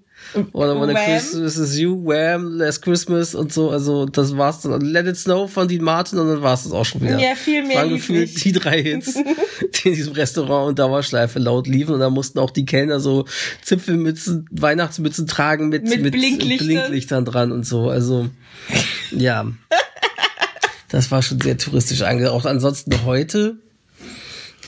Oder 0.52 0.80
When 0.80 0.96
a. 0.96 1.04
Christmas 1.04 1.56
is 1.56 1.78
You, 1.78 2.04
Wham, 2.04 2.56
Last 2.56 2.82
Christmas 2.82 3.34
und 3.34 3.52
so. 3.52 3.70
Also 3.70 4.06
das 4.06 4.36
war's 4.36 4.60
dann. 4.62 4.80
Let 4.80 5.06
It 5.06 5.16
Snow 5.16 5.50
von 5.50 5.68
Dean 5.68 5.82
Martin 5.82 6.18
und 6.18 6.28
dann 6.28 6.42
war's 6.42 6.64
das 6.64 6.72
auch 6.72 6.84
schon 6.84 7.00
wieder. 7.00 7.18
Ja, 7.18 7.34
viel 7.34 7.64
mehr 7.66 7.78
Waren 7.78 7.90
gefühlt 7.90 8.44
die 8.44 8.52
drei 8.52 8.82
Hits, 8.82 9.14
die 9.84 9.88
in 9.88 9.94
diesem 9.94 10.12
Restaurant 10.14 10.68
und 10.68 10.78
Dauerschleife 10.78 11.38
laut 11.38 11.66
liefen. 11.66 11.94
Und 11.94 12.00
da 12.00 12.10
mussten 12.10 12.38
auch 12.38 12.50
die 12.50 12.64
Kellner 12.64 13.00
so 13.00 13.24
Zipfelmützen, 13.62 14.46
Weihnachtsmützen 14.50 15.26
tragen 15.26 15.68
mit, 15.68 15.84
Mit 15.84 16.12
Blinklichtern. 16.12 16.66
Blinklichtern 16.66 17.24
dran 17.24 17.52
und 17.52 17.66
so. 17.66 17.88
Also, 17.88 18.28
ja. 19.10 19.46
Das 20.90 21.10
war 21.10 21.22
schon 21.22 21.40
sehr 21.40 21.58
touristisch 21.58 22.02
angehaucht. 22.02 22.46
Ansonsten 22.46 23.04
heute, 23.04 23.56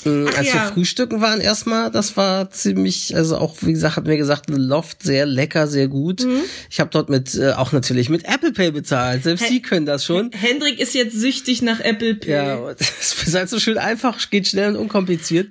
Ach 0.07 0.39
als 0.39 0.47
wir 0.47 0.55
ja. 0.55 0.73
frühstücken 0.73 1.21
waren 1.21 1.41
erstmal, 1.41 1.91
das 1.91 2.17
war 2.17 2.51
ziemlich, 2.51 3.17
also 3.17 3.37
auch, 3.39 3.57
wie 3.61 3.73
gesagt, 3.73 3.97
hat 3.97 4.07
mir 4.07 4.17
gesagt, 4.17 4.49
Loft 4.49 5.03
sehr 5.03 5.27
lecker, 5.27 5.67
sehr 5.67 5.89
gut. 5.89 6.25
Mhm. 6.25 6.43
Ich 6.71 6.81
habe 6.81 6.91
dort 6.91 7.09
mit, 7.09 7.35
äh, 7.35 7.53
auch 7.53 7.73
natürlich 7.73 8.09
mit 8.09 8.25
Apple 8.25 8.53
Pay 8.53 8.71
bezahlt. 8.71 9.25
Selbst 9.25 9.45
Hä? 9.45 9.49
Sie 9.49 9.63
können 9.63 9.87
das 9.87 10.05
schon. 10.05 10.31
Hendrik 10.33 10.81
ist 10.81 10.95
jetzt 10.95 11.19
süchtig 11.19 11.63
nach 11.63 11.81
Apple 11.81 12.15
Pay. 12.15 12.31
Ja, 12.31 12.71
es 12.79 13.15
ist 13.27 13.35
halt 13.35 13.49
so 13.49 13.59
schön 13.59 13.79
einfach, 13.79 14.31
geht 14.31 14.49
schnell 14.49 14.71
und 14.71 14.77
unkompliziert. 14.77 15.49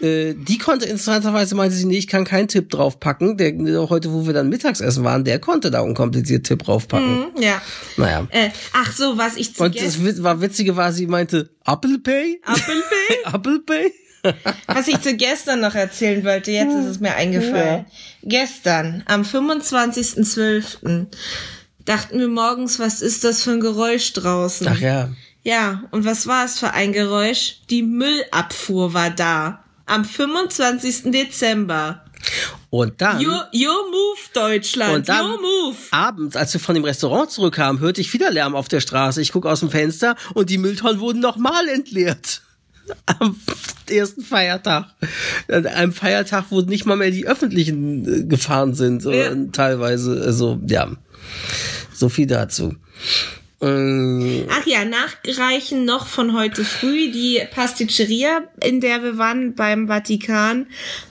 Äh, 0.00 0.34
die 0.34 0.58
konnte 0.58 0.86
interessanterweise, 0.86 1.54
meinte 1.54 1.76
sie, 1.76 1.86
nee, 1.86 1.98
ich 1.98 2.08
kann 2.08 2.24
keinen 2.24 2.48
Tipp 2.48 2.70
draufpacken. 2.70 3.36
Der, 3.36 3.52
heute, 3.88 4.12
wo 4.12 4.26
wir 4.26 4.34
dann 4.34 4.48
Mittagsessen 4.48 5.04
waren, 5.04 5.24
der 5.24 5.38
konnte 5.38 5.70
da 5.70 5.80
unkompliziert 5.80 6.46
Tipp 6.46 6.64
draufpacken. 6.64 7.26
Hm, 7.34 7.42
Ja. 7.42 7.62
Naja. 7.96 8.26
Äh, 8.30 8.50
ach 8.72 8.92
so, 8.92 9.16
was 9.16 9.36
ich 9.36 9.54
zu 9.54 9.64
Und 9.64 9.80
das 9.80 10.22
war 10.22 10.40
witzige 10.40 10.76
war, 10.76 10.92
sie 10.92 11.06
meinte, 11.06 11.50
Apple 11.66 11.98
Pay? 11.98 12.40
Apple 12.46 12.82
Pay? 12.88 13.16
Apple 13.34 13.58
Pay? 13.60 13.75
Was 14.66 14.88
ich 14.88 15.00
zu 15.00 15.14
gestern 15.14 15.60
noch 15.60 15.74
erzählen 15.74 16.24
wollte, 16.24 16.50
jetzt 16.50 16.74
ist 16.74 16.86
es 16.86 17.00
mir 17.00 17.14
eingefallen. 17.14 17.86
Gestern, 18.22 19.02
am 19.06 19.22
25.12., 19.22 21.06
dachten 21.84 22.18
wir 22.18 22.28
morgens, 22.28 22.78
was 22.78 23.02
ist 23.02 23.24
das 23.24 23.42
für 23.42 23.52
ein 23.52 23.60
Geräusch 23.60 24.12
draußen? 24.12 24.66
Ach 24.68 24.80
ja. 24.80 25.10
Ja, 25.42 25.84
und 25.92 26.04
was 26.04 26.26
war 26.26 26.44
es 26.44 26.58
für 26.58 26.72
ein 26.72 26.92
Geräusch? 26.92 27.60
Die 27.70 27.82
Müllabfuhr 27.82 28.94
war 28.94 29.10
da. 29.10 29.62
Am 29.86 30.04
25. 30.04 31.12
Dezember. 31.12 32.04
Und 32.70 33.00
dann, 33.00 33.24
Your, 33.24 33.48
your 33.54 33.88
move, 33.90 34.18
Deutschland. 34.34 34.94
und 34.94 35.08
dann 35.08 35.24
your 35.24 35.40
move. 35.40 35.76
abends, 35.92 36.34
als 36.34 36.52
wir 36.52 36.60
von 36.60 36.74
dem 36.74 36.82
Restaurant 36.82 37.30
zurückkamen, 37.30 37.80
hörte 37.80 38.00
ich 38.00 38.12
wieder 38.12 38.32
Lärm 38.32 38.56
auf 38.56 38.66
der 38.66 38.80
Straße. 38.80 39.22
Ich 39.22 39.30
gucke 39.30 39.48
aus 39.48 39.60
dem 39.60 39.70
Fenster 39.70 40.16
und 40.34 40.50
die 40.50 40.58
Mülltonnen 40.58 40.98
wurden 40.98 41.20
nochmal 41.20 41.68
entleert. 41.68 42.42
Am 43.18 43.36
ersten 43.90 44.22
Feiertag. 44.22 44.86
An 45.48 45.66
einem 45.66 45.92
Feiertag, 45.92 46.46
wo 46.50 46.60
nicht 46.60 46.86
mal 46.86 46.96
mehr 46.96 47.10
die 47.10 47.26
öffentlichen 47.26 48.22
äh, 48.22 48.24
gefahren 48.24 48.74
sind, 48.74 49.04
Ja. 49.04 49.34
teilweise. 49.52 50.22
Also, 50.24 50.60
ja. 50.66 50.90
So 51.92 52.08
viel 52.08 52.26
dazu. 52.26 52.74
Ähm, 53.60 54.44
Ach 54.50 54.66
ja, 54.66 54.84
nachreichen 54.84 55.84
noch 55.86 56.06
von 56.06 56.34
heute 56.36 56.62
früh. 56.64 57.10
Die 57.10 57.40
Pasticceria, 57.50 58.42
in 58.62 58.80
der 58.80 59.02
wir 59.02 59.16
waren 59.18 59.54
beim 59.54 59.86
Vatikan, 59.88 60.66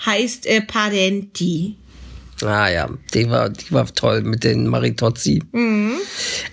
heißt 0.06 0.46
äh, 0.46 0.62
Parenti. 0.62 1.76
Ah 2.42 2.70
ja, 2.70 2.90
die 3.14 3.30
war, 3.30 3.50
die 3.50 3.72
war 3.72 3.86
toll 3.94 4.22
mit 4.22 4.44
den 4.44 4.68
Maritozzi. 4.68 5.42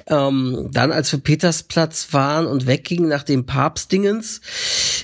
Ähm, 0.06 0.68
dann, 0.70 0.92
als 0.92 1.10
wir 1.12 1.18
Petersplatz 1.18 2.12
waren 2.12 2.46
und 2.46 2.66
weggingen 2.66 3.08
nach 3.08 3.24
dem 3.24 3.46
Papstdingens, 3.46 4.40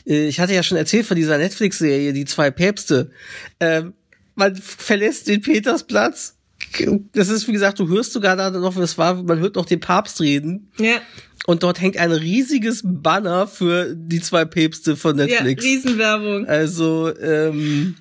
äh, 0.06 0.28
ich 0.28 0.38
hatte 0.38 0.54
ja 0.54 0.62
schon 0.62 0.78
erzählt 0.78 1.06
von 1.06 1.16
dieser 1.16 1.38
Netflix-Serie, 1.38 2.12
die 2.12 2.24
zwei 2.24 2.50
Päpste. 2.50 3.10
Ähm, 3.58 3.94
man 4.34 4.54
verlässt 4.56 5.26
den 5.26 5.40
Petersplatz. 5.40 6.36
Das 7.12 7.28
ist, 7.28 7.48
wie 7.48 7.52
gesagt, 7.52 7.78
du 7.78 7.88
hörst 7.88 8.12
sogar 8.12 8.36
da 8.36 8.50
noch, 8.50 8.76
was 8.76 8.98
war, 8.98 9.22
man 9.22 9.38
hört 9.40 9.56
noch 9.56 9.66
den 9.66 9.80
Papst 9.80 10.20
reden. 10.20 10.70
Ja, 10.78 11.00
Und 11.46 11.62
dort 11.62 11.80
hängt 11.80 11.96
ein 11.96 12.12
riesiges 12.12 12.82
Banner 12.84 13.46
für 13.46 13.94
die 13.94 14.20
zwei 14.20 14.44
Päpste 14.44 14.96
von 14.96 15.16
ja 15.18 15.24
Netflix. 15.24 15.64
Riesenwerbung. 15.64 16.46
Also 16.46 17.10
ähm, 17.18 17.94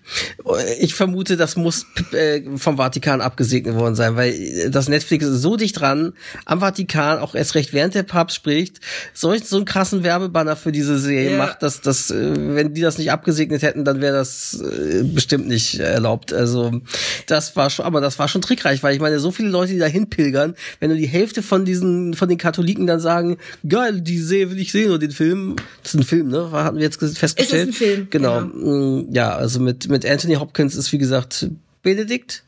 ich 0.79 0.95
vermute, 0.95 1.37
das 1.37 1.55
muss 1.55 1.85
äh, 2.11 2.41
vom 2.57 2.77
Vatikan 2.77 3.21
abgesegnet 3.21 3.75
worden 3.75 3.95
sein, 3.95 4.15
weil 4.17 4.69
das 4.69 4.89
Netflix 4.89 5.25
ist 5.25 5.41
so 5.41 5.55
dicht 5.55 5.79
dran 5.79 6.13
am 6.45 6.59
Vatikan, 6.59 7.19
auch 7.19 7.35
erst 7.35 7.55
recht 7.55 7.73
während 7.73 7.95
der 7.95 8.03
Papst 8.03 8.35
spricht, 8.35 8.79
solch 9.13 9.45
so 9.45 9.55
einen 9.57 9.65
krassen 9.65 10.03
Werbebanner 10.03 10.55
für 10.55 10.71
diese 10.71 10.99
Serie 10.99 11.31
Ja. 11.31 11.37
macht, 11.37 11.63
dass 11.63 11.79
das, 11.81 12.11
äh, 12.11 12.33
wenn 12.55 12.73
die 12.73 12.81
das 12.81 12.97
nicht 12.97 13.11
abgesegnet 13.11 13.61
hätten, 13.61 13.85
dann 13.85 14.01
wäre 14.01 14.15
das 14.17 14.59
äh, 14.61 15.03
bestimmt 15.03 15.47
nicht 15.47 15.79
erlaubt. 15.79 16.33
Also 16.33 16.81
das 17.27 17.55
war 17.55 17.69
schon, 17.69 17.85
aber 17.85 18.01
das 18.01 18.19
war 18.19 18.27
schon 18.27 18.41
trickreich, 18.41 18.83
weil 18.83 18.93
ich 18.95 19.01
meine, 19.01 19.19
so 19.19 19.31
viele 19.31 19.49
Leute, 19.49 19.73
die 19.73 19.79
dahin 19.79 20.09
pilgern, 20.09 20.55
wenn 20.79 20.89
du 20.89 20.95
die 20.97 21.07
Hälfte 21.07 21.41
von 21.41 21.65
diesen, 21.65 22.13
von 22.13 22.27
den 22.27 22.37
Katholiken 22.37 22.87
dann 22.87 22.99
sagen, 22.99 23.26
geil, 23.67 24.01
die 24.01 24.17
Serie 24.19 24.51
will 24.51 24.59
ich 24.59 24.71
sehen 24.71 24.91
und 24.91 25.01
den 25.01 25.11
Film, 25.11 25.55
das 25.83 25.93
ist 25.93 25.99
ein 25.99 26.03
Film, 26.03 26.29
ne? 26.29 26.49
Hatten 26.51 26.77
wir 26.77 26.83
jetzt 26.83 26.97
festgestellt. 27.17 27.69
ein 27.69 27.73
Film, 27.73 28.07
Genau. 28.09 28.41
genau. 28.41 29.01
Mm, 29.01 29.13
Ja, 29.13 29.35
also 29.35 29.59
mit, 29.59 29.89
mit 29.89 30.05
Anthony 30.05 30.35
Hopkins 30.35 30.75
ist 30.75 30.91
wie 30.93 30.97
gesagt 30.97 31.47
Benedikt 31.83 32.43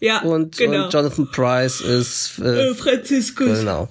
Ja, 0.00 0.22
und, 0.22 0.56
genau. 0.58 0.84
und 0.86 0.92
Jonathan 0.92 1.28
Price 1.30 1.80
ist 1.80 2.38
äh, 2.42 2.68
äh, 2.70 2.74
Franziskus. 2.74 3.58
genau. 3.60 3.88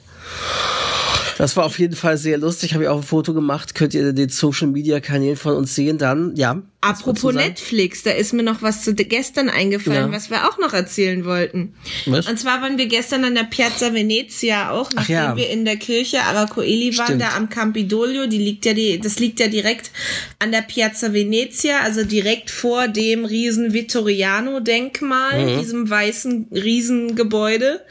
Das 1.40 1.56
war 1.56 1.64
auf 1.64 1.80
jeden 1.80 1.96
Fall 1.96 2.18
sehr 2.18 2.38
lustig. 2.38 2.74
Habe 2.74 2.84
ich 2.84 2.90
auch 2.90 2.98
ein 2.98 3.04
Foto 3.04 3.34
gemacht. 3.34 3.74
Könnt 3.74 3.94
ihr 3.94 4.10
in 4.10 4.16
den 4.18 4.28
Social 4.28 4.68
Media 4.68 5.00
Kanälen 5.00 5.38
von 5.38 5.56
uns 5.56 5.74
sehen. 5.74 5.98
Dann, 5.98 6.36
ja. 6.36 6.62
Apropos? 6.82 7.34
Netflix, 7.34 8.04
da 8.04 8.12
ist 8.12 8.34
mir 8.34 8.44
noch 8.44 8.62
was 8.62 8.84
zu 8.84 8.94
gestern 8.94 9.48
eingefallen, 9.50 10.12
Ja. 10.12 10.18
was 10.18 10.30
wir 10.30 10.50
auch 10.50 10.58
noch 10.58 10.74
erzählen 10.74 11.24
wollten. 11.24 11.76
Was? 12.06 12.28
Und 12.28 12.38
zwar 12.38 12.62
waren 12.62 12.78
wir 12.78 12.88
gestern 12.88 13.24
an 13.24 13.36
der 13.36 13.44
Piazza 13.46 13.94
Venezia 13.94 14.72
auch, 14.72 14.92
nachdem 14.92 15.16
ja. 15.16 15.36
wir 15.38 15.50
in 15.50 15.64
der 15.64 15.78
Kirche 15.78 16.22
Aracoeli 16.24 16.98
waren, 16.98 17.06
Stimmt. 17.06 17.22
da 17.22 17.36
am 17.38 17.48
Campidoglio, 17.48 18.28
die 18.28 18.38
liegt 18.38 18.66
ja 18.66 18.74
die, 18.74 19.00
das 19.00 19.20
liegt 19.20 19.40
ja 19.40 19.48
direkt 19.48 19.92
an 20.40 20.52
der 20.52 20.62
Piazza 20.62 21.14
Venezia, 21.14 21.80
also 21.82 22.04
direkt 22.04 22.52
vor 22.52 22.90
dem 22.90 23.24
riesen 23.24 23.72
Vittoriano-Denkmal, 23.74 25.46
Mhm. 25.56 25.60
diesem 25.60 25.90
weißen 25.90 26.48
Riesengebäude. 26.52 27.82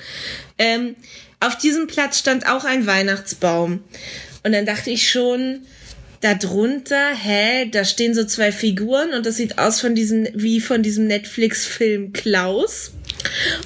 Ähm, 0.59 0.97
auf 1.41 1.57
diesem 1.57 1.87
Platz 1.87 2.19
stand 2.19 2.47
auch 2.47 2.65
ein 2.65 2.87
Weihnachtsbaum. 2.87 3.85
Und 4.45 4.53
dann 4.53 4.67
dachte 4.67 4.91
ich 4.91 5.11
schon, 5.11 5.63
da 6.21 6.35
drunter, 6.35 7.15
hä, 7.15 7.67
da 7.71 7.85
stehen 7.85 8.15
so 8.15 8.25
zwei 8.25 8.51
Figuren 8.51 9.13
und 9.13 9.25
das 9.25 9.37
sieht 9.37 9.59
aus 9.59 9.81
von 9.81 9.95
diesem, 9.95 10.27
wie 10.35 10.61
von 10.61 10.83
diesem 10.83 11.07
Netflix-Film 11.07 12.13
Klaus. 12.13 12.93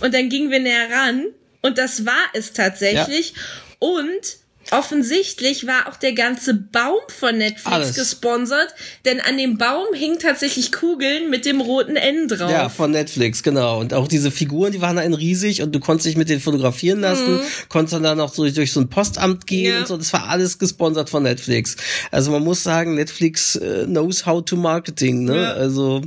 Und 0.01 0.13
dann 0.13 0.29
gingen 0.29 0.51
wir 0.51 0.61
näher 0.61 0.91
ran 0.91 1.27
und 1.63 1.79
das 1.79 2.05
war 2.05 2.25
es 2.35 2.53
tatsächlich. 2.53 3.35
Und 3.79 4.42
offensichtlich 4.73 5.67
war 5.67 5.89
auch 5.89 5.97
der 5.97 6.13
ganze 6.13 6.55
Baum 6.55 7.01
von 7.09 7.39
Netflix 7.39 7.67
Alles. 7.67 7.95
gesponsert, 7.97 8.75
denn 9.05 9.21
an 9.21 9.37
dem 9.39 9.59
Baum 9.59 9.87
hingen 9.95 10.19
tatsächlich 10.19 10.73
Kugeln 10.73 11.31
mit 11.31 11.45
dem 11.45 11.61
roten 11.61 11.97
N 11.97 12.29
drauf. 12.29 12.51
Ja, 12.51 12.69
von 12.69 12.91
Netflix, 12.91 13.43
genau. 13.43 13.81
Und 13.81 13.95
auch 13.95 14.09
diese 14.09 14.31
Figuren, 14.31 14.73
die 14.73 14.81
waren 14.81 14.97
dann 14.97 15.15
riesig 15.15 15.63
und 15.63 15.73
du 15.75 15.81
konntest 15.81 16.07
dich 16.07 16.17
mit 16.17 16.29
denen 16.29 16.41
fotografieren 16.41 17.01
lassen, 17.01 17.41
konntest 17.69 18.03
dann 18.03 18.21
auch 18.21 18.33
so 18.33 18.49
durch 18.49 18.73
so 18.73 18.81
ein 18.81 18.89
Postamt 18.89 19.47
gehen 19.47 19.73
Ja. 19.75 19.81
und 19.81 19.87
so. 19.89 19.97
Das 19.97 20.13
war 20.13 20.29
alles 20.29 20.59
gesponsert 20.59 21.11
von 21.11 21.23
Netflix. 21.23 21.77
Also 22.11 22.31
man 22.31 22.43
muss 22.43 22.63
sagen, 22.63 22.95
Netflix 22.95 23.57
äh, 23.57 23.85
knows 23.87 24.27
how 24.27 24.45
to 24.45 24.57
marketing, 24.57 25.25
ne? 25.25 25.37
Ja. 25.37 25.53
Also 25.53 26.03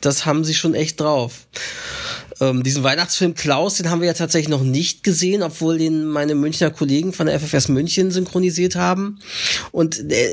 das 0.00 0.24
haben 0.26 0.44
sie 0.44 0.54
schon 0.54 0.74
echt 0.74 1.00
drauf. 1.00 1.46
Ähm, 2.40 2.62
diesen 2.62 2.82
Weihnachtsfilm 2.82 3.34
Klaus, 3.34 3.76
den 3.76 3.90
haben 3.90 4.00
wir 4.00 4.08
ja 4.08 4.14
tatsächlich 4.14 4.50
noch 4.50 4.62
nicht 4.62 5.02
gesehen, 5.02 5.42
obwohl 5.42 5.78
den 5.78 6.04
meine 6.04 6.34
Münchner 6.34 6.70
Kollegen 6.70 7.12
von 7.12 7.26
der 7.26 7.40
FFS 7.40 7.68
München 7.68 8.10
synchronisiert 8.10 8.76
haben. 8.76 9.18
Und 9.72 10.10
der, 10.10 10.28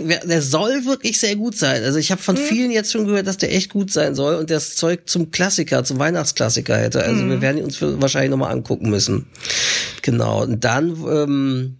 der, 0.00 0.26
der 0.26 0.42
soll 0.42 0.84
wirklich 0.86 1.20
sehr 1.20 1.36
gut 1.36 1.56
sein. 1.56 1.84
Also 1.84 1.98
ich 1.98 2.10
habe 2.10 2.20
von 2.20 2.36
vielen 2.36 2.70
jetzt 2.70 2.90
schon 2.92 3.06
gehört, 3.06 3.26
dass 3.26 3.36
der 3.36 3.54
echt 3.54 3.70
gut 3.70 3.92
sein 3.92 4.14
soll 4.14 4.34
und 4.34 4.50
das 4.50 4.74
Zeug 4.74 5.08
zum 5.08 5.30
Klassiker, 5.30 5.84
zum 5.84 5.98
Weihnachtsklassiker 5.98 6.76
hätte. 6.76 7.04
Also 7.04 7.28
wir 7.28 7.40
werden 7.40 7.58
ihn 7.58 7.64
uns 7.64 7.80
wahrscheinlich 7.80 8.30
nochmal 8.30 8.52
angucken 8.52 8.90
müssen. 8.90 9.26
Genau. 10.02 10.42
Und 10.42 10.64
dann, 10.64 10.96
ähm, 11.08 11.76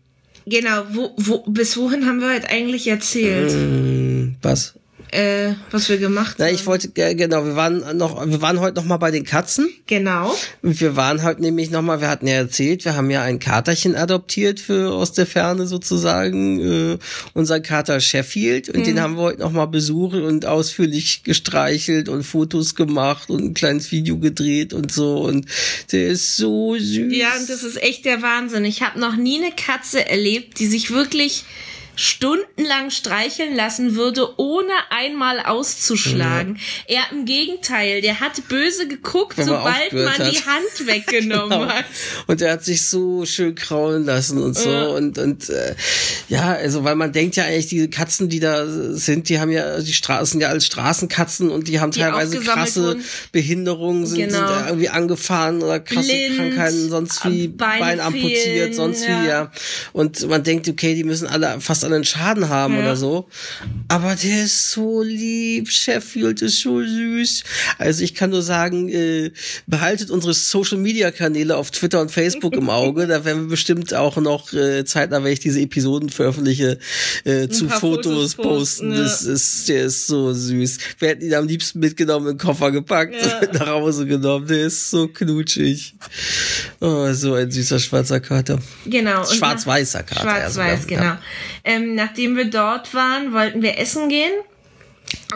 Genau, 0.46 0.82
wo, 0.92 1.10
wo, 1.16 1.44
bis 1.46 1.76
wohin 1.76 2.06
haben 2.06 2.20
wir 2.20 2.34
heute 2.34 2.48
eigentlich 2.48 2.86
erzählt? 2.86 3.52
Hm, 3.52 4.36
was? 4.42 4.74
Äh, 5.12 5.54
was 5.70 5.88
wir 5.88 5.98
gemacht 5.98 6.36
Na, 6.38 6.46
haben. 6.46 6.54
ich 6.54 6.66
wollte, 6.66 6.88
genau, 6.90 7.44
wir 7.44 7.56
waren 7.56 7.96
noch, 7.96 8.24
wir 8.26 8.40
waren 8.42 8.60
heute 8.60 8.76
noch 8.76 8.84
mal 8.84 8.96
bei 8.98 9.10
den 9.10 9.24
Katzen. 9.24 9.68
genau. 9.86 10.34
Und 10.62 10.80
wir 10.80 10.96
waren 10.96 11.22
halt 11.22 11.40
nämlich 11.40 11.70
noch 11.70 11.82
mal, 11.82 12.00
wir 12.00 12.08
hatten 12.08 12.26
ja 12.26 12.34
erzählt, 12.34 12.84
wir 12.84 12.94
haben 12.96 13.10
ja 13.10 13.22
ein 13.22 13.38
Katerchen 13.38 13.96
adoptiert 13.96 14.60
für 14.60 14.92
aus 14.92 15.12
der 15.12 15.26
Ferne 15.26 15.66
sozusagen, 15.66 16.92
äh, 16.94 16.98
unser 17.34 17.60
Kater 17.60 18.00
Sheffield. 18.00 18.68
Und 18.68 18.80
Mhm. 18.80 18.84
den 18.84 19.00
haben 19.00 19.16
wir 19.16 19.22
heute 19.22 19.40
noch 19.40 19.52
mal 19.52 19.66
besucht 19.66 20.16
und 20.16 20.46
ausführlich 20.46 21.22
gestreichelt 21.24 22.08
und 22.08 22.22
Fotos 22.22 22.74
gemacht 22.74 23.30
und 23.30 23.42
ein 23.42 23.54
kleines 23.54 23.90
Video 23.92 24.18
gedreht 24.18 24.72
und 24.72 24.92
so. 24.92 25.18
Und 25.20 25.46
der 25.92 26.08
ist 26.08 26.36
so 26.36 26.76
süß. 26.78 27.12
Ja, 27.14 27.28
und 27.38 27.48
das 27.48 27.62
ist 27.62 27.82
echt 27.82 28.04
der 28.04 28.22
Wahnsinn. 28.22 28.64
Ich 28.64 28.82
habe 28.82 28.98
noch 29.00 29.16
nie 29.16 29.38
eine 29.42 29.52
Katze 29.54 30.08
erlebt, 30.08 30.58
die 30.58 30.66
sich 30.66 30.90
wirklich 30.90 31.44
stundenlang 32.00 32.88
streicheln 32.90 33.54
lassen 33.54 33.94
würde, 33.94 34.38
ohne 34.38 34.72
einmal 34.88 35.40
auszuschlagen. 35.40 36.58
Er 36.86 37.02
im 37.12 37.26
Gegenteil, 37.26 38.00
der 38.00 38.20
hat 38.20 38.48
böse 38.48 38.88
geguckt, 38.88 39.36
man 39.36 39.46
sobald 39.46 39.92
man 39.92 40.06
aufgehört 40.06 40.32
die 40.32 40.38
hat. 40.38 40.46
Hand 40.46 40.64
weggenommen 40.86 41.50
Genau. 41.60 41.66
hat. 41.68 41.84
Und 42.26 42.40
er 42.40 42.52
hat 42.54 42.64
sich 42.64 42.86
so 42.88 43.26
schön 43.26 43.54
kraulen 43.54 44.04
lassen 44.04 44.38
und 44.42 44.56
so. 44.56 44.70
Ja. 44.70 44.86
Und, 44.86 45.18
und 45.18 45.50
äh, 45.50 45.74
ja, 46.30 46.52
also 46.52 46.84
weil 46.84 46.94
man 46.96 47.12
denkt 47.12 47.36
ja 47.36 47.44
eigentlich, 47.44 47.66
diese 47.66 47.88
Katzen, 47.90 48.30
die 48.30 48.40
da 48.40 48.66
sind, 48.66 49.28
die 49.28 49.38
haben 49.38 49.50
ja, 49.50 49.78
die 49.80 49.92
Straßen 49.92 50.40
ja 50.40 50.48
als 50.48 50.64
Straßenkatzen 50.66 51.50
und 51.50 51.68
die 51.68 51.80
haben 51.80 51.90
Die 51.90 52.00
teilweise 52.00 52.40
krasse 52.40 52.82
wurden. 52.82 53.04
Behinderungen, 53.32 54.06
sind, 54.06 54.18
Genau. 54.20 54.38
sind 54.38 54.48
da 54.48 54.66
irgendwie 54.68 54.88
angefahren 54.88 55.62
oder 55.62 55.80
krasse 55.80 56.08
Blind, 56.08 56.36
Krankheiten, 56.36 56.88
sonst 56.88 57.24
wie 57.26 57.48
Bein 57.48 57.80
Bein, 57.80 58.00
amputiert, 58.00 58.74
sonst 58.74 59.04
ja. 59.06 59.22
wie, 59.22 59.28
ja. 59.28 59.52
Und 59.92 60.26
man 60.28 60.42
denkt, 60.42 60.66
okay, 60.68 60.94
die 60.94 61.04
müssen 61.04 61.26
alle 61.26 61.60
fast 61.60 61.84
einen 61.92 62.05
Schaden 62.05 62.48
haben 62.48 62.74
Ja. 62.74 62.81
oder 62.81 62.96
so. 62.96 63.29
Aber 63.88 64.14
der 64.14 64.44
ist 64.44 64.70
so 64.72 65.03
lieb, 65.03 65.70
Sheffield 65.70 66.42
ist 66.42 66.61
so 66.61 66.81
süß. 66.83 67.44
Also 67.79 68.03
ich 68.05 68.14
kann 68.14 68.31
nur 68.31 68.42
sagen, 68.42 68.88
äh, 68.88 69.31
behaltet 69.66 70.11
unsere 70.11 70.35
Social 70.35 70.79
Media 70.79 71.11
Kanäle 71.11 71.57
auf 71.57 71.70
Twitter 71.70 72.00
und 72.00 72.11
Facebook 72.11 72.55
im 72.55 72.70
Auge. 72.70 73.07
Da 73.07 73.24
werden 73.24 73.42
wir 73.42 73.48
bestimmt 73.48 73.92
auch 73.94 74.16
noch 74.16 74.53
äh, 74.53 74.85
zeitnah, 74.85 75.22
wenn 75.24 75.33
ich 75.33 75.40
diese 75.40 75.61
Episoden 75.61 76.09
veröffentliche, 76.11 76.79
äh, 77.24 77.48
zu 77.48 77.68
Fotos, 77.68 78.35
Fotos 78.35 78.35
posten, 78.35 78.92
ja. 78.92 78.98
Das 79.03 79.22
ist, 79.22 79.68
der 79.68 79.85
ist 79.85 80.07
so 80.07 80.33
süß. 80.33 80.79
Wir 80.98 81.09
hätten 81.09 81.24
ihn 81.24 81.35
am 81.35 81.46
liebsten 81.46 81.81
mitgenommen, 81.81 82.26
in 82.29 82.33
den 82.37 82.38
Koffer 82.38 82.70
gepackt, 82.70 83.14
Ja. 83.14 83.40
nach 83.53 83.66
Hause 83.68 84.07
genommen. 84.07 84.46
Der 84.46 84.66
ist 84.66 84.90
so 84.90 85.09
knutschig. 85.09 85.94
Oh, 86.81 87.12
so 87.12 87.35
ein 87.35 87.50
süßer 87.50 87.79
schwarzer 87.79 88.20
Kater. 88.20 88.59
Genau. 88.87 89.24
Schwarz-weißer 89.24 90.03
Kater. 90.03 90.20
Schwarz-weiß, 90.22 90.83
sogar. 90.83 90.87
genau. 90.87 91.03
Ja. 91.05 91.20
Ähm, 91.70 91.94
nachdem 91.94 92.37
wir 92.37 92.46
dort 92.46 92.94
waren, 92.94 93.33
wollten 93.33 93.62
wir 93.62 93.78
essen 93.78 94.09
gehen. 94.09 94.33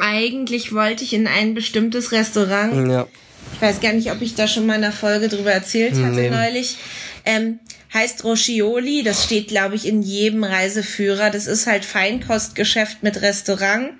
Eigentlich 0.00 0.72
wollte 0.74 1.04
ich 1.04 1.12
in 1.12 1.26
ein 1.26 1.54
bestimmtes 1.54 2.12
Restaurant. 2.12 2.88
Ja. 2.90 3.06
Ich 3.54 3.62
weiß 3.62 3.80
gar 3.80 3.92
nicht, 3.92 4.10
ob 4.10 4.20
ich 4.20 4.34
da 4.34 4.48
schon 4.48 4.66
mal 4.66 4.76
in 4.76 4.84
einer 4.84 4.92
Folge 4.92 5.28
drüber 5.28 5.52
erzählt 5.52 5.94
hatte 5.94 6.20
Nee. 6.20 6.30
neulich. 6.30 6.76
Ähm, 7.24 7.60
heißt 7.92 8.24
Roscioli, 8.24 9.04
das 9.04 9.22
steht, 9.24 9.48
glaube 9.48 9.76
ich, 9.76 9.86
in 9.86 10.02
jedem 10.02 10.42
Reiseführer. 10.42 11.30
Das 11.30 11.46
ist 11.46 11.66
halt 11.68 11.84
Feinkostgeschäft 11.84 13.02
mit 13.04 13.22
Restaurant. 13.22 13.90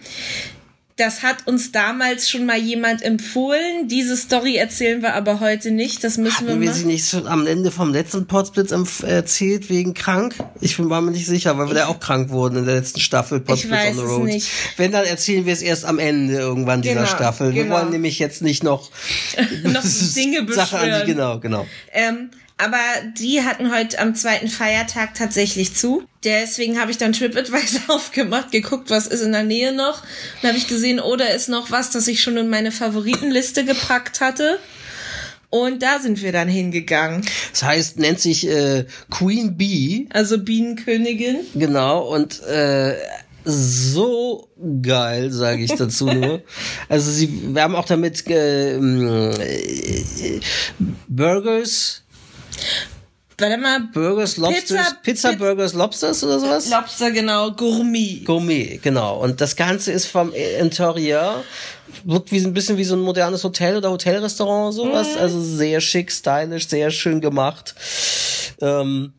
Das 0.96 1.24
hat 1.24 1.48
uns 1.48 1.72
damals 1.72 2.30
schon 2.30 2.46
mal 2.46 2.56
jemand 2.56 3.02
empfohlen. 3.02 3.88
Diese 3.88 4.16
Story 4.16 4.54
erzählen 4.54 5.02
wir 5.02 5.14
aber 5.14 5.40
heute 5.40 5.72
nicht. 5.72 6.04
Das 6.04 6.18
müssen 6.18 6.46
Hatten 6.46 6.60
wir 6.60 6.60
wir 6.60 6.72
sie 6.72 6.80
machen. 6.82 6.92
nicht 6.92 7.08
schon 7.10 7.26
am 7.26 7.48
Ende 7.48 7.72
vom 7.72 7.92
letzten 7.92 8.28
Potsblitz 8.28 8.70
erzählt 9.02 9.68
wegen 9.70 9.94
krank? 9.94 10.36
Ich 10.60 10.76
bin 10.76 10.88
war 10.90 11.00
mir 11.00 11.10
nicht 11.10 11.26
sicher, 11.26 11.58
weil 11.58 11.66
wir 11.66 11.74
da 11.74 11.86
auch 11.88 11.98
krank 11.98 12.30
wurden 12.30 12.58
in 12.58 12.66
der 12.66 12.76
letzten 12.76 13.00
Staffel 13.00 13.40
Potsblitz 13.40 13.72
weiß 13.72 13.88
on 13.90 13.96
the 13.96 14.02
es 14.04 14.10
Road. 14.10 14.24
nicht. 14.24 14.50
Wenn, 14.76 14.92
dann 14.92 15.04
erzählen 15.04 15.44
wir 15.46 15.52
es 15.52 15.62
erst 15.62 15.84
am 15.84 15.98
Ende 15.98 16.34
irgendwann 16.34 16.80
dieser 16.82 16.94
Genau, 16.94 17.06
Staffel. 17.06 17.54
Wir 17.54 17.64
genau. 17.64 17.74
wollen 17.76 17.90
nämlich 17.90 18.20
jetzt 18.20 18.42
nicht 18.42 18.62
noch, 18.62 18.88
Noch 19.64 19.82
Dinge 20.14 20.46
Sachen 20.52 20.78
beschwören. 20.78 21.00
die, 21.06 21.12
genau, 21.12 21.40
genau. 21.40 21.66
Ähm, 21.92 22.30
aber 22.56 22.78
die 23.18 23.42
hatten 23.42 23.74
heute 23.74 23.98
am 23.98 24.14
zweiten 24.14 24.48
Feiertag 24.48 25.14
tatsächlich 25.14 25.74
zu. 25.74 26.04
Deswegen 26.22 26.80
habe 26.80 26.90
ich 26.90 26.98
dann 26.98 27.12
TripAdvisor 27.12 27.82
aufgemacht, 27.94 28.52
geguckt, 28.52 28.90
was 28.90 29.06
ist 29.06 29.22
in 29.22 29.32
der 29.32 29.42
Nähe 29.42 29.72
noch. 29.72 30.02
Dann 30.40 30.50
habe 30.50 30.58
ich 30.58 30.68
gesehen, 30.68 31.00
oh, 31.00 31.16
da 31.16 31.26
ist 31.26 31.48
noch 31.48 31.70
was, 31.70 31.90
das 31.90 32.06
ich 32.06 32.22
schon 32.22 32.36
in 32.36 32.48
meine 32.48 32.72
Favoritenliste 32.72 33.64
gepackt 33.64 34.20
hatte. 34.20 34.58
Und 35.50 35.82
da 35.82 36.00
sind 36.00 36.20
wir 36.22 36.32
dann 36.32 36.48
hingegangen. 36.48 37.24
Das 37.52 37.62
heißt, 37.62 37.98
nennt 37.98 38.18
sich 38.18 38.48
äh, 38.48 38.86
Queen 39.10 39.56
Bee, 39.56 40.08
Also 40.12 40.38
Bienenkönigin. 40.38 41.38
genau, 41.54 42.08
und 42.12 42.42
äh, 42.42 42.94
so 43.44 44.48
geil, 44.82 45.30
sage 45.30 45.62
ich 45.62 45.72
dazu 45.74 46.06
nur. 46.06 46.42
Also 46.88 47.10
sie, 47.10 47.54
wir 47.54 47.62
haben 47.62 47.76
auch 47.76 47.84
damit 47.84 48.26
äh, 48.28 48.76
äh, 48.76 50.40
Burgers, 51.08 52.03
Warte 53.36 53.56
mal. 53.58 53.80
Burgers, 53.92 54.36
Lobsters, 54.36 54.62
Pizza- 54.68 54.96
Pizza, 55.02 55.28
Piz- 55.30 55.38
Burgers, 55.38 55.72
Lobsters 55.74 56.22
oder 56.22 56.38
sowas? 56.38 56.70
Lobster, 56.70 57.10
genau, 57.10 57.50
Gourmet. 57.50 58.22
Gourmet, 58.24 58.78
genau. 58.80 59.18
Und 59.20 59.40
das 59.40 59.56
Ganze 59.56 59.90
ist 59.90 60.06
vom 60.06 60.32
Interieur, 60.60 61.42
wirkt 62.04 62.30
wie 62.30 62.38
so 62.38 62.46
ein 62.48 62.54
bisschen 62.54 62.76
wie 62.76 62.84
so 62.84 62.94
ein 62.94 63.00
modernes 63.00 63.42
Hotel 63.42 63.76
oder 63.76 63.90
Hotelrestaurant 63.90 64.72
sowas. 64.74 65.14
Mhm. 65.16 65.20
Also 65.20 65.40
sehr 65.42 65.80
schick, 65.80 66.12
stylisch, 66.12 66.68
sehr 66.68 66.90
schön 66.92 67.20
gemacht. 67.20 67.74
Ähm, 68.60 69.12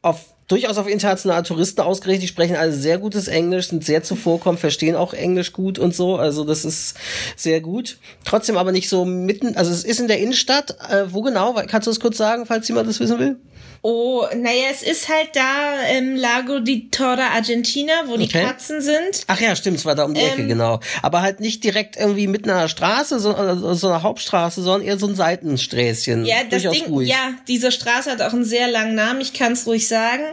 auf 0.00 0.24
durchaus 0.50 0.78
auf 0.78 0.88
internationale 0.88 1.44
Touristen 1.44 1.80
ausgerichtet. 1.80 2.24
Die 2.24 2.28
sprechen 2.28 2.56
alle 2.56 2.72
sehr 2.72 2.98
gutes 2.98 3.28
Englisch, 3.28 3.68
sind 3.68 3.84
sehr 3.84 4.02
zuvorkommend, 4.02 4.60
verstehen 4.60 4.96
auch 4.96 5.14
Englisch 5.14 5.52
gut 5.52 5.78
und 5.78 5.94
so. 5.94 6.16
Also 6.16 6.44
das 6.44 6.64
ist 6.64 6.94
sehr 7.36 7.60
gut. 7.60 7.98
Trotzdem 8.24 8.56
aber 8.56 8.72
nicht 8.72 8.88
so 8.88 9.04
mitten, 9.04 9.56
also 9.56 9.70
es 9.70 9.84
ist 9.84 10.00
in 10.00 10.08
der 10.08 10.18
Innenstadt. 10.18 10.76
Äh, 10.90 11.04
wo 11.12 11.22
genau? 11.22 11.54
Kannst 11.68 11.86
du 11.86 11.90
es 11.90 12.00
kurz 12.00 12.16
sagen, 12.16 12.46
falls 12.46 12.66
jemand 12.68 12.88
das 12.88 12.98
wissen 13.00 13.18
will? 13.18 13.36
Oh, 13.82 14.26
naja, 14.36 14.64
es 14.70 14.82
ist 14.82 15.08
halt 15.08 15.30
da 15.34 15.80
im 15.96 16.14
Lago 16.14 16.60
di 16.60 16.90
Torre 16.90 17.30
Argentina, 17.32 17.92
wo 18.08 18.18
die 18.18 18.24
Okay. 18.26 18.42
Katzen 18.44 18.82
sind. 18.82 19.22
Ach 19.26 19.40
ja, 19.40 19.56
stimmt, 19.56 19.78
es 19.78 19.86
war 19.86 19.94
da 19.94 20.04
um 20.04 20.12
die 20.12 20.20
Ecke, 20.20 20.42
Ähm, 20.42 20.48
genau. 20.48 20.80
Aber 21.00 21.22
halt 21.22 21.40
nicht 21.40 21.64
direkt 21.64 21.96
irgendwie 21.96 22.26
mitten 22.26 22.50
an 22.50 22.58
der 22.60 22.68
Straße, 22.68 23.18
so, 23.20 23.34
also 23.34 23.72
so 23.72 23.88
einer 23.88 24.02
Hauptstraße, 24.02 24.60
sondern 24.62 24.86
eher 24.86 24.98
so 24.98 25.06
ein 25.06 25.14
Seitensträßchen. 25.14 26.26
Ja, 26.26 26.42
das 26.42 26.62
Durchaus 26.62 26.74
Ding, 26.84 26.92
ruhig. 26.92 27.08
ja, 27.08 27.32
diese 27.48 27.72
Straße 27.72 28.10
hat 28.10 28.20
auch 28.20 28.34
einen 28.34 28.44
sehr 28.44 28.68
langen 28.68 28.94
Namen, 28.94 29.22
ich 29.22 29.32
kann 29.32 29.52
es 29.52 29.66
ruhig 29.66 29.88
sagen. 29.88 30.24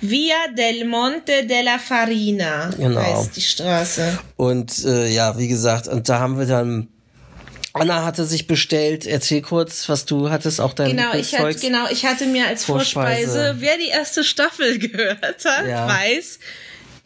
Via 0.00 0.34
del 0.58 0.84
Monte 0.84 1.46
della 1.46 1.78
Farina 1.78 2.70
Genau. 2.76 3.00
heißt 3.00 3.36
die 3.36 3.40
Straße. 3.42 4.18
Und 4.36 4.84
äh, 4.84 5.08
ja, 5.08 5.38
wie 5.38 5.46
gesagt, 5.46 5.86
und 5.86 6.08
da 6.08 6.18
haben 6.18 6.40
wir 6.40 6.46
dann. 6.46 6.88
Anna 7.80 8.04
hatte 8.04 8.24
sich 8.24 8.46
bestellt. 8.46 9.06
Erzähl 9.06 9.42
kurz, 9.42 9.88
was 9.88 10.04
du 10.06 10.30
hattest, 10.30 10.60
auch 10.60 10.72
dein 10.72 10.96
Genau, 10.96 11.14
ich 11.14 11.38
hatte, 11.38 11.58
genau, 11.58 11.86
ich 11.90 12.04
hatte 12.06 12.26
mir 12.26 12.46
als 12.46 12.64
Vorspeise. 12.64 13.26
Vorspeise, 13.26 13.56
wer 13.60 13.76
die 13.78 13.88
erste 13.88 14.24
Staffel 14.24 14.78
gehört 14.88 15.44
hat, 15.44 15.66
Ja. 15.68 15.86
weiß, 15.88 16.38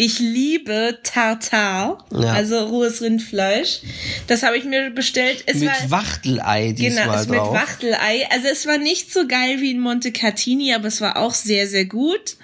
ich 0.03 0.19
liebe 0.19 0.99
Tartar, 1.03 2.07
Ja. 2.11 2.33
also 2.33 2.59
rohes 2.65 3.03
Rindfleisch. 3.03 3.81
Das 4.29 4.43
habe 4.43 4.57
ich 4.57 4.65
mir 4.65 4.89
bestellt. 4.89 5.43
Es 5.45 5.59
Mit 5.59 5.69
war, 5.69 5.91
Wachtelei 5.91 6.73
diesmal 6.73 7.05
Genau, 7.05 7.19
es 7.21 7.29
mit 7.29 7.39
drauf. 7.39 7.53
Wachtelei. 7.55 8.27
Also 8.31 8.49
es 8.49 8.67
war 8.67 8.79
nicht 8.79 9.13
so 9.13 9.27
geil 9.27 9.61
wie 9.61 9.73
in 9.73 9.79
Monte 9.81 10.11
Cartini, 10.11 10.73
aber 10.73 10.89
es 10.89 11.03
war 11.03 11.19
auch 11.19 11.35
sehr, 11.35 11.67
sehr 11.67 11.85
gut. 11.85 12.37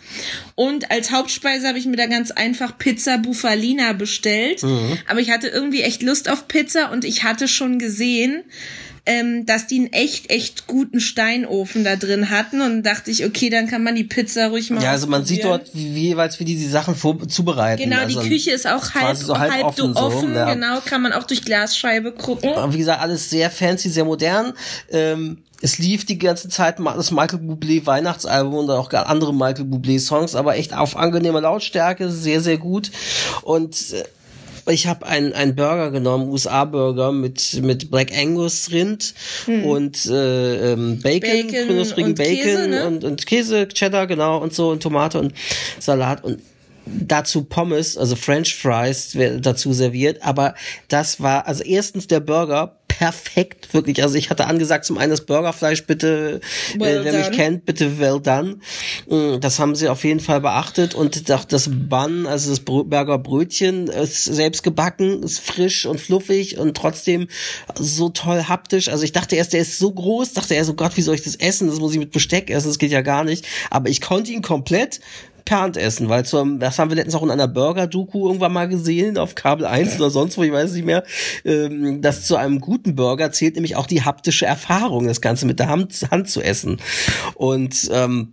Und 0.54 0.90
als 0.90 1.10
Hauptspeise 1.10 1.66
habe 1.66 1.78
ich 1.78 1.86
mir 1.86 1.96
da 1.96 2.04
ganz 2.06 2.30
einfach 2.30 2.76
Pizza 2.76 3.16
Bufalina 3.16 3.94
bestellt. 3.94 4.62
Mhm. 4.62 4.98
Aber 5.08 5.20
ich 5.20 5.30
hatte 5.30 5.48
irgendwie 5.48 5.80
echt 5.80 6.02
Lust 6.02 6.28
auf 6.28 6.48
Pizza 6.48 6.92
und 6.92 7.06
ich 7.06 7.22
hatte 7.22 7.48
schon 7.48 7.78
gesehen, 7.78 8.44
ähm, 9.06 9.46
dass 9.46 9.66
die 9.66 9.78
einen 9.78 9.92
echt, 9.92 10.30
echt 10.30 10.66
guten 10.66 11.00
Steinofen 11.00 11.84
da 11.84 11.96
drin 11.96 12.30
hatten. 12.30 12.60
Und 12.60 12.82
dachte 12.82 13.10
ich, 13.10 13.24
okay, 13.24 13.48
dann 13.48 13.68
kann 13.68 13.82
man 13.82 13.94
die 13.94 14.04
Pizza 14.04 14.48
ruhig 14.48 14.70
mal 14.70 14.82
ja, 14.82 14.90
also 14.90 15.06
man 15.06 15.24
sieht 15.24 15.44
dort 15.44 15.74
wie, 15.74 15.94
wie 15.94 16.08
jeweils, 16.08 16.38
wie 16.40 16.44
die 16.44 16.56
die 16.56 16.66
Sachen 16.66 16.94
vor, 16.94 17.26
zubereiten. 17.28 17.82
Genau, 17.82 18.02
also 18.02 18.20
die 18.20 18.28
Küche 18.28 18.50
ist 18.50 18.66
auch 18.66 18.94
halb, 18.94 19.16
so 19.16 19.38
halb, 19.38 19.52
halb 19.52 19.64
offen, 19.64 19.96
offen, 19.96 20.32
so, 20.32 20.38
ja. 20.38 20.52
genau, 20.52 20.80
kann 20.84 21.02
man 21.02 21.12
auch 21.12 21.24
durch 21.24 21.42
Glasscheibe 21.42 22.12
gucken. 22.12 22.52
Aber 22.54 22.72
wie 22.74 22.78
gesagt, 22.78 23.00
alles 23.00 23.30
sehr 23.30 23.50
fancy, 23.50 23.88
sehr 23.88 24.04
modern. 24.04 24.52
Ähm, 24.90 25.38
es 25.62 25.78
lief 25.78 26.04
die 26.04 26.18
ganze 26.18 26.48
Zeit 26.48 26.78
das 26.78 27.10
Michael 27.10 27.40
Bublé 27.40 27.86
Weihnachtsalbum 27.86 28.54
und 28.54 28.70
auch 28.70 28.92
andere 28.92 29.32
Michael 29.32 29.64
Bublé 29.64 29.98
Songs, 29.98 30.34
aber 30.34 30.56
echt 30.56 30.74
auf 30.74 30.96
angenehmer 30.96 31.40
Lautstärke, 31.40 32.10
sehr, 32.10 32.40
sehr 32.40 32.58
gut. 32.58 32.90
Und 33.42 33.92
äh, 33.92 34.04
ich 34.68 34.86
habe 34.86 35.06
einen, 35.06 35.32
einen 35.32 35.54
Burger 35.54 35.90
genommen, 35.90 36.28
USA-Burger 36.28 37.12
mit, 37.12 37.60
mit 37.62 37.90
Black 37.90 38.12
Angus 38.16 38.70
Rind 38.72 39.14
und 39.46 40.06
äh, 40.06 40.72
ähm, 40.72 41.00
Bacon, 41.00 41.30
Hm. 41.30 41.46
Bacon 41.48 41.68
knusprigen 41.68 42.10
und 42.10 42.18
Bacon 42.18 42.36
Käse, 42.36 42.68
ne? 42.68 42.86
und, 42.86 43.04
und 43.04 43.26
Käse, 43.26 43.68
Cheddar, 43.68 44.06
genau, 44.06 44.38
und 44.38 44.54
so, 44.54 44.70
und 44.70 44.82
Tomate 44.82 45.20
und 45.20 45.32
Salat 45.78 46.24
und 46.24 46.40
dazu 46.86 47.44
Pommes, 47.44 47.96
also 47.98 48.16
French 48.16 48.54
Fries 48.54 49.16
dazu 49.40 49.72
serviert, 49.72 50.22
aber 50.22 50.54
das 50.88 51.20
war, 51.20 51.46
also 51.46 51.62
erstens 51.64 52.06
der 52.06 52.20
Burger 52.20 52.76
perfekt, 52.88 53.74
wirklich. 53.74 54.02
Also 54.02 54.14
ich 54.14 54.30
hatte 54.30 54.46
angesagt, 54.46 54.86
zum 54.86 54.96
einen 54.96 55.10
das 55.10 55.26
Burgerfleisch 55.26 55.84
bitte, 55.86 56.40
Well 56.78 57.00
äh, 57.00 57.04
wer 57.04 57.12
mich 57.12 57.26
done. 57.26 57.36
kennt, 57.36 57.66
bitte 57.66 57.98
well 57.98 58.20
done. 58.22 58.56
Mm, 59.08 59.38
Das 59.40 59.58
haben 59.58 59.74
sie 59.74 59.88
auf 59.88 60.02
jeden 60.04 60.20
Fall 60.20 60.40
beachtet 60.40 60.94
und 60.94 61.30
auch 61.30 61.44
das 61.44 61.68
Bun, 61.70 62.26
also 62.26 62.48
das 62.48 62.62
Brö- 62.64 62.84
Burger 62.88 63.18
Brötchen 63.18 63.88
ist 63.88 64.24
selbst 64.24 64.62
gebacken, 64.62 65.22
ist 65.22 65.40
frisch 65.40 65.84
und 65.84 66.00
fluffig 66.00 66.56
und 66.56 66.74
trotzdem 66.74 67.28
so 67.78 68.08
toll 68.08 68.44
haptisch. 68.44 68.88
Also 68.88 69.04
ich 69.04 69.12
dachte 69.12 69.36
erst, 69.36 69.52
der 69.52 69.60
ist 69.60 69.78
so 69.78 69.92
groß, 69.92 70.32
dachte 70.32 70.54
er 70.54 70.64
so, 70.64 70.72
Gott, 70.72 70.96
wie 70.96 71.02
soll 71.02 71.16
ich 71.16 71.22
das 71.22 71.36
essen? 71.36 71.68
Das 71.68 71.78
muss 71.80 71.92
ich 71.92 71.98
mit 71.98 72.12
Besteck 72.12 72.48
essen, 72.50 72.68
das 72.68 72.78
geht 72.78 72.92
ja 72.92 73.02
gar 73.02 73.24
nicht. 73.24 73.44
Aber 73.70 73.90
ich 73.90 74.00
konnte 74.00 74.30
ihn 74.32 74.40
komplett 74.40 75.00
Hand 75.50 75.76
essen, 75.76 76.08
weil 76.08 76.24
zum, 76.24 76.58
das 76.58 76.78
haben 76.78 76.90
wir 76.90 76.96
letztens 76.96 77.14
auch 77.14 77.22
in 77.22 77.30
einer 77.30 77.48
Burger-Doku 77.48 78.26
irgendwann 78.26 78.52
mal 78.52 78.68
gesehen, 78.68 79.18
auf 79.18 79.34
Kabel 79.34 79.66
1 79.66 79.96
oder 79.96 80.10
sonst 80.10 80.36
wo, 80.36 80.42
ich 80.42 80.52
weiß 80.52 80.72
nicht 80.72 80.84
mehr, 80.84 81.04
ähm, 81.44 82.02
dass 82.02 82.24
zu 82.24 82.36
einem 82.36 82.60
guten 82.60 82.94
Burger 82.94 83.32
zählt 83.32 83.54
nämlich 83.54 83.76
auch 83.76 83.86
die 83.86 84.02
haptische 84.02 84.46
Erfahrung, 84.46 85.06
das 85.06 85.20
Ganze 85.20 85.46
mit 85.46 85.58
der 85.58 85.68
Hand, 85.68 86.06
Hand 86.10 86.28
zu 86.28 86.42
essen. 86.42 86.78
Und 87.34 87.88
ähm, 87.92 88.32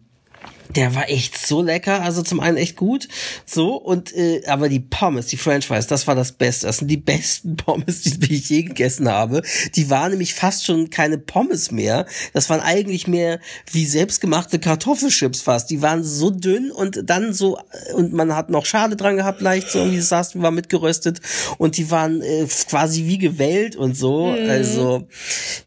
der 0.69 0.95
war 0.95 1.09
echt 1.09 1.37
so 1.37 1.61
lecker, 1.61 2.01
also 2.01 2.21
zum 2.21 2.39
einen 2.39 2.57
echt 2.57 2.75
gut, 2.75 3.07
so 3.45 3.75
und 3.75 4.15
äh, 4.15 4.41
aber 4.47 4.69
die 4.69 4.79
Pommes, 4.79 5.27
die 5.27 5.37
French 5.37 5.67
Fries, 5.67 5.87
das 5.87 6.07
war 6.07 6.15
das 6.15 6.31
Beste, 6.31 6.67
das 6.67 6.77
sind 6.77 6.87
die 6.87 6.97
besten 6.97 7.55
Pommes, 7.57 8.01
die, 8.01 8.33
ich 8.33 8.49
je 8.49 8.63
gegessen 8.63 9.09
habe. 9.09 9.41
Die 9.75 9.89
waren 9.89 10.11
nämlich 10.11 10.33
fast 10.33 10.65
schon 10.65 10.89
keine 10.89 11.17
Pommes 11.17 11.71
mehr, 11.71 12.05
das 12.33 12.49
waren 12.49 12.61
eigentlich 12.61 13.07
mehr 13.07 13.39
wie 13.71 13.85
selbstgemachte 13.85 14.59
Kartoffelchips 14.59 15.41
fast. 15.41 15.69
Die 15.69 15.81
waren 15.81 16.03
so 16.03 16.29
dünn 16.29 16.71
und 16.71 17.01
dann 17.05 17.33
so 17.33 17.59
und 17.95 18.13
man 18.13 18.35
hat 18.35 18.49
noch 18.49 18.65
Schale 18.65 18.95
dran 18.95 19.17
gehabt, 19.17 19.41
leicht 19.41 19.69
so 19.69 19.79
irgendwie 19.79 19.99
saß, 19.99 20.41
war 20.41 20.51
mitgeröstet 20.51 21.21
und 21.57 21.77
die 21.77 21.91
waren 21.91 22.21
äh, 22.21 22.47
quasi 22.69 23.05
wie 23.05 23.17
gewellt 23.17 23.75
und 23.75 23.95
so, 23.95 24.35
also 24.47 25.07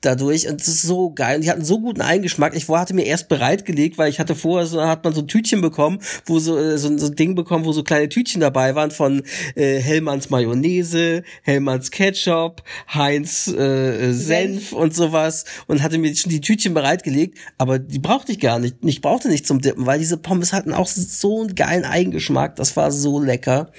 dadurch 0.01 0.49
und 0.49 0.61
es 0.61 0.69
ist 0.69 0.83
so 0.83 1.11
geil. 1.11 1.37
Und 1.37 1.43
die 1.43 1.51
hatten 1.51 1.65
so 1.65 1.81
guten 1.81 2.01
Eingeschmack. 2.01 2.55
Ich 2.55 2.69
hatte 2.69 2.95
mir 2.95 3.05
erst 3.05 3.29
bereitgelegt, 3.29 3.99
weil 3.99 4.11
ich 4.11 4.21
hatte 4.21 4.35
vorher 4.35 4.67
so 4.67 4.81
hat 4.89 5.05
man 5.05 5.13
so 5.13 5.21
ein 5.21 5.29
Tütchen 5.29 5.61
bekommen, 5.61 5.99
wo 6.25 6.39
so 6.39 6.57
äh, 6.59 6.79
so, 6.79 6.97
so 6.97 7.07
ein 7.07 7.17
Ding 7.17 7.35
bekommen, 7.35 7.65
wo 7.65 7.73
so 7.73 7.83
kleine 7.83 8.09
Tütchen 8.09 8.41
dabei 8.41 8.75
waren 8.75 8.91
von 8.91 9.23
äh, 9.55 9.79
Hellmanns 9.79 10.31
Mayonnaise, 10.31 11.23
Hellmanns 11.43 11.91
Ketchup, 11.91 12.63
Heinz 12.93 13.49
äh, 13.49 14.13
Senf 14.13 14.73
und 14.73 14.95
sowas 14.95 15.45
und 15.67 15.83
hatte 15.83 15.99
mir 15.99 16.15
schon 16.15 16.31
die 16.31 16.41
Tütchen 16.41 16.75
bereitgelegt, 16.75 17.39
aber 17.59 17.79
die 17.79 17.99
brauchte 17.99 18.33
ich 18.33 18.41
gar 18.41 18.59
nicht. 18.59 18.77
Ich 18.83 19.01
brauchte 19.01 19.29
nicht 19.29 19.47
zum 19.47 19.61
Dippen, 19.61 19.87
weil 19.87 19.99
diese 19.99 20.17
Pommes 20.17 20.53
hatten 20.53 20.73
auch 20.73 20.87
so 20.87 21.41
einen 21.41 21.55
geilen 21.55 21.85
Eigengeschmack. 21.85 22.57
Das 22.57 22.77
war 22.77 22.91
so 22.91 23.21
lecker. 23.21 23.71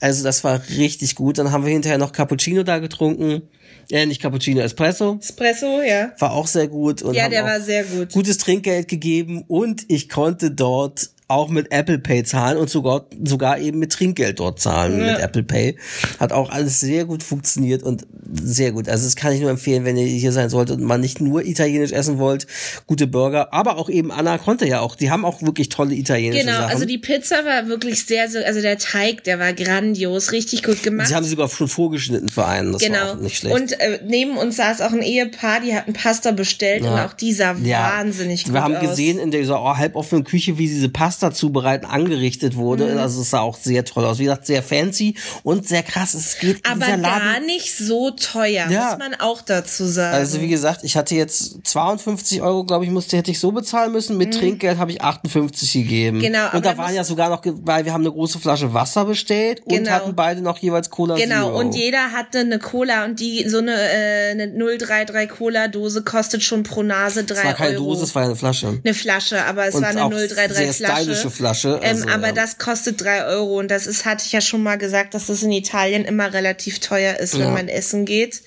Also 0.00 0.24
das 0.24 0.44
war 0.44 0.60
richtig 0.76 1.14
gut. 1.14 1.38
Dann 1.38 1.52
haben 1.52 1.64
wir 1.64 1.72
hinterher 1.72 1.98
noch 1.98 2.12
Cappuccino 2.12 2.62
da 2.62 2.78
getrunken. 2.78 3.42
Äh, 3.90 4.06
nicht 4.06 4.22
Cappuccino, 4.22 4.60
Espresso. 4.60 5.18
Espresso, 5.20 5.82
ja. 5.82 6.12
War 6.18 6.32
auch 6.32 6.46
sehr 6.46 6.68
gut. 6.68 7.02
Und 7.02 7.14
Ja, 7.14 7.28
der 7.28 7.44
auch 7.44 7.48
war 7.48 7.60
sehr 7.60 7.84
gut. 7.84 8.12
Gutes 8.12 8.38
Trinkgeld 8.38 8.88
gegeben 8.88 9.44
und 9.48 9.84
ich 9.88 10.08
konnte 10.08 10.50
dort 10.50 11.10
auch 11.30 11.48
mit 11.48 11.72
Apple 11.72 11.98
Pay 11.98 12.24
zahlen 12.24 12.58
und 12.58 12.68
sogar, 12.68 13.06
sogar 13.24 13.58
eben 13.58 13.78
mit 13.78 13.92
Trinkgeld 13.92 14.40
dort 14.40 14.60
zahlen 14.60 14.98
Ja. 15.00 15.12
mit 15.12 15.20
Apple 15.22 15.42
Pay. 15.42 15.76
Hat 16.18 16.32
auch 16.32 16.50
alles 16.50 16.80
sehr 16.80 17.04
gut 17.04 17.22
funktioniert 17.22 17.82
und 17.82 18.06
sehr 18.32 18.72
gut. 18.72 18.88
Also 18.88 19.04
das 19.04 19.16
kann 19.16 19.32
ich 19.32 19.40
nur 19.40 19.50
empfehlen, 19.50 19.84
wenn 19.84 19.96
ihr 19.96 20.06
hier 20.06 20.32
sein 20.32 20.50
solltet 20.50 20.76
und 20.78 20.84
man 20.84 21.00
nicht 21.00 21.20
nur 21.20 21.44
italienisch 21.44 21.92
essen 21.92 22.18
wollt, 22.18 22.46
gute 22.86 23.06
Burger, 23.06 23.52
aber 23.52 23.76
auch 23.78 23.88
eben 23.88 24.12
Anna 24.12 24.38
konnte 24.38 24.66
ja 24.66 24.80
auch, 24.80 24.94
die 24.96 25.10
haben 25.10 25.24
auch 25.24 25.42
wirklich 25.42 25.68
tolle 25.68 25.94
italienische 25.94 26.44
Genau, 26.44 26.58
Sachen. 26.58 26.70
also 26.70 26.84
die 26.84 26.98
Pizza 26.98 27.44
war 27.44 27.66
wirklich 27.68 28.04
sehr, 28.04 28.28
so, 28.28 28.38
also 28.38 28.60
der 28.60 28.78
Teig, 28.78 29.24
der 29.24 29.38
war 29.38 29.52
grandios, 29.52 30.32
richtig 30.32 30.62
gut 30.62 30.82
gemacht. 30.82 31.08
Sie 31.08 31.14
haben 31.14 31.24
sie 31.24 31.30
sogar 31.30 31.48
schon 31.48 31.68
vorgeschnitten 31.68 32.28
für 32.28 32.44
einen, 32.46 32.72
das 32.72 32.82
war 32.82 32.88
genau. 32.88 33.12
auch 33.12 33.16
nicht 33.20 33.36
schlecht. 33.38 33.54
Und 33.54 33.80
äh, 33.80 34.00
neben 34.06 34.36
uns 34.36 34.56
saß 34.56 34.80
auch 34.80 34.92
ein 34.92 35.02
Ehepaar, 35.02 35.60
die 35.60 35.74
hatten 35.74 35.92
Pasta 35.92 36.30
bestellt 36.32 36.82
und 36.82 36.88
Ja. 36.88 37.06
auch 37.06 37.12
die 37.12 37.32
sah 37.32 37.54
Ja. 37.62 37.92
wahnsinnig 37.98 38.44
gut 38.44 38.52
Wir 38.54 38.62
haben 38.62 38.76
aus. 38.76 38.82
gesehen 38.90 39.18
in 39.18 39.30
dieser 39.30 39.60
oh, 39.62 39.76
halboffenen 39.76 40.24
Küche, 40.24 40.56
wie 40.58 40.66
diese 40.68 40.88
Pasta 40.88 41.19
zubereiten 41.30 41.84
angerichtet 41.86 42.56
wurde. 42.56 42.86
Mhm. 42.94 42.98
Also 42.98 43.20
es 43.20 43.30
sah 43.30 43.40
auch 43.40 43.56
sehr 43.58 43.84
toll 43.84 44.04
aus. 44.06 44.18
Wie 44.18 44.24
gesagt, 44.24 44.46
sehr 44.46 44.62
fancy 44.62 45.16
und 45.42 45.68
sehr 45.68 45.82
krass. 45.82 46.14
Es 46.14 46.38
geht 46.38 46.64
Aber 46.66 46.78
Laden. 46.86 47.02
gar 47.02 47.40
nicht 47.40 47.76
so 47.76 48.10
teuer, 48.10 48.66
Ja. 48.70 48.90
muss 48.90 48.98
man 48.98 49.14
auch 49.20 49.42
dazu 49.42 49.84
sagen. 49.86 50.14
Also 50.16 50.40
wie 50.40 50.48
gesagt, 50.48 50.80
ich 50.84 50.96
hatte 50.96 51.14
jetzt 51.14 51.58
52 51.64 52.40
Euro, 52.42 52.64
glaube 52.64 52.84
ich, 52.84 52.90
musste 52.90 53.16
hätte 53.16 53.30
ich 53.30 53.38
so 53.38 53.52
bezahlen 53.52 53.92
müssen. 53.92 54.16
Mit 54.16 54.34
Trinkgeld 54.34 54.78
habe 54.78 54.92
ich 54.92 55.02
58 55.02 55.72
gegeben. 55.72 56.18
Mhm. 56.18 56.22
Genau, 56.22 56.50
Und 56.54 56.64
da 56.64 56.76
waren 56.78 56.94
ja 56.94 57.04
sogar 57.04 57.28
noch, 57.28 57.42
weil 57.44 57.84
wir 57.84 57.92
haben 57.92 58.02
eine 58.02 58.12
große 58.12 58.38
Flasche 58.38 58.72
Wasser 58.72 59.04
bestellt 59.04 59.60
und 59.64 59.74
Genau. 59.74 59.90
hatten 59.90 60.14
beide 60.14 60.40
noch 60.40 60.58
jeweils 60.58 60.88
Cola 60.90 61.16
Genau, 61.16 61.46
Zero. 61.48 61.58
und 61.58 61.74
jeder 61.74 62.12
hatte 62.12 62.38
eine 62.38 62.58
Cola 62.58 63.04
und 63.04 63.20
die, 63.20 63.48
so 63.48 63.58
eine, 63.58 63.74
äh, 63.74 64.30
eine 64.30 64.48
033 64.48 65.28
Cola 65.28 65.68
Dose 65.68 66.02
kostet 66.02 66.42
schon 66.42 66.62
pro 66.62 66.82
Nase 66.82 67.24
drei 67.24 67.38
es 67.40 67.44
war 67.44 67.54
keine 67.54 67.76
Euro. 67.76 67.84
Dose, 67.90 68.04
es 68.04 68.14
war 68.14 68.24
eine 68.24 68.36
Flasche. 68.36 68.80
eine 68.84 68.94
Flasche, 68.94 69.44
aber 69.44 69.66
es 69.66 69.74
Und 69.74 69.82
war 69.82 69.90
eine 69.90 70.04
auch 70.04 70.10
033 70.10 70.56
sehr 70.56 70.72
Flasche. 70.74 71.09
Stylische 71.14 71.30
Flasche, 71.30 71.80
ähm, 71.82 71.88
also, 71.88 72.08
aber 72.08 72.26
ja. 72.28 72.32
das 72.32 72.58
kostet 72.58 73.00
drei 73.00 73.24
Euro 73.24 73.58
und 73.58 73.70
das 73.70 73.86
ist, 73.86 74.04
hatte 74.04 74.24
ich 74.26 74.32
ja 74.32 74.40
schon 74.40 74.62
mal 74.62 74.76
gesagt, 74.78 75.14
dass 75.14 75.26
das 75.26 75.42
in 75.42 75.52
Italien 75.52 76.04
immer 76.04 76.32
relativ 76.32 76.78
teuer 76.80 77.16
ist, 77.18 77.34
wenn 77.34 77.40
Ja. 77.48 77.50
man 77.50 77.68
essen 77.68 78.04
geht. 78.04 78.42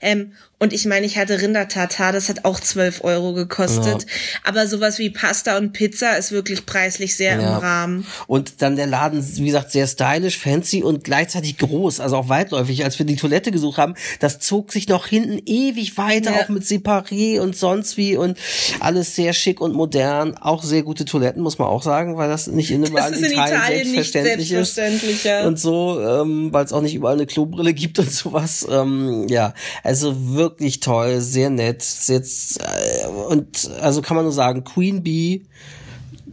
Ähm, 0.00 0.32
und 0.58 0.72
ich 0.72 0.86
meine, 0.86 1.04
ich 1.04 1.18
hatte 1.18 1.40
Rindertartar, 1.42 2.12
das 2.12 2.30
hat 2.30 2.44
auch 2.46 2.58
12 2.58 3.04
Euro 3.04 3.34
gekostet. 3.34 4.06
Aber 4.42 4.66
sowas 4.66 4.98
wie 4.98 5.10
Pasta 5.10 5.58
und 5.58 5.72
Pizza 5.72 6.16
ist 6.16 6.32
wirklich 6.32 6.64
preislich 6.64 7.14
sehr 7.14 7.34
im 7.34 7.40
Ja. 7.42 7.58
Rahmen. 7.58 8.06
Und 8.26 8.62
dann 8.62 8.74
der 8.76 8.86
Laden, 8.86 9.22
wie 9.36 9.44
gesagt, 9.46 9.70
sehr 9.70 9.86
stylisch, 9.86 10.38
fancy 10.38 10.82
und 10.82 11.04
gleichzeitig 11.04 11.58
groß, 11.58 12.00
also 12.00 12.16
auch 12.16 12.28
weitläufig. 12.30 12.84
Als 12.84 12.98
wir 12.98 13.04
die 13.04 13.16
Toilette 13.16 13.50
gesucht 13.50 13.76
haben, 13.76 13.94
das 14.20 14.38
zog 14.38 14.72
sich 14.72 14.88
noch 14.88 15.06
hinten 15.06 15.42
ewig 15.44 15.98
weiter, 15.98 16.30
Ja. 16.30 16.42
auch 16.44 16.48
mit 16.48 16.62
Separé 16.62 17.38
und 17.40 17.54
sonst 17.54 17.98
wie 17.98 18.16
und 18.16 18.38
alles 18.80 19.14
sehr 19.14 19.34
schick 19.34 19.60
und 19.60 19.74
modern. 19.74 20.38
Auch 20.38 20.62
sehr 20.62 20.82
gute 20.84 21.04
Toiletten, 21.04 21.42
muss 21.42 21.58
man 21.58 21.68
auch 21.68 21.82
sagen, 21.82 22.16
weil 22.16 22.30
das 22.30 22.46
nicht 22.46 22.70
in, 22.70 22.82
überall 22.82 23.12
ist 23.12 23.18
in 23.18 23.32
Italien, 23.32 23.56
Italien 23.56 23.92
nicht 23.92 24.12
selbstverständlich, 24.12 24.48
selbstverständlich, 24.48 25.16
ist. 25.16 25.24
ja. 25.24 25.46
Und 25.46 25.60
so, 25.60 26.00
ähm, 26.00 26.48
weil 26.52 26.64
es 26.64 26.72
auch 26.72 26.80
nicht 26.80 26.94
überall 26.94 27.14
eine 27.16 27.26
Klobrille 27.26 27.74
gibt 27.74 27.98
und 27.98 28.10
sowas. 28.10 28.66
Ähm, 28.70 29.26
ja, 29.28 29.52
also 29.82 30.14
wirklich 30.34 30.45
toll, 30.80 31.20
sehr 31.20 31.50
nett. 31.50 31.84
Jetzt, 32.06 32.60
äh, 32.60 33.06
und 33.06 33.70
also 33.80 34.02
kann 34.02 34.16
man 34.16 34.24
nur 34.24 34.32
sagen, 34.32 34.64
Queen 34.64 35.02
Bee 35.02 35.46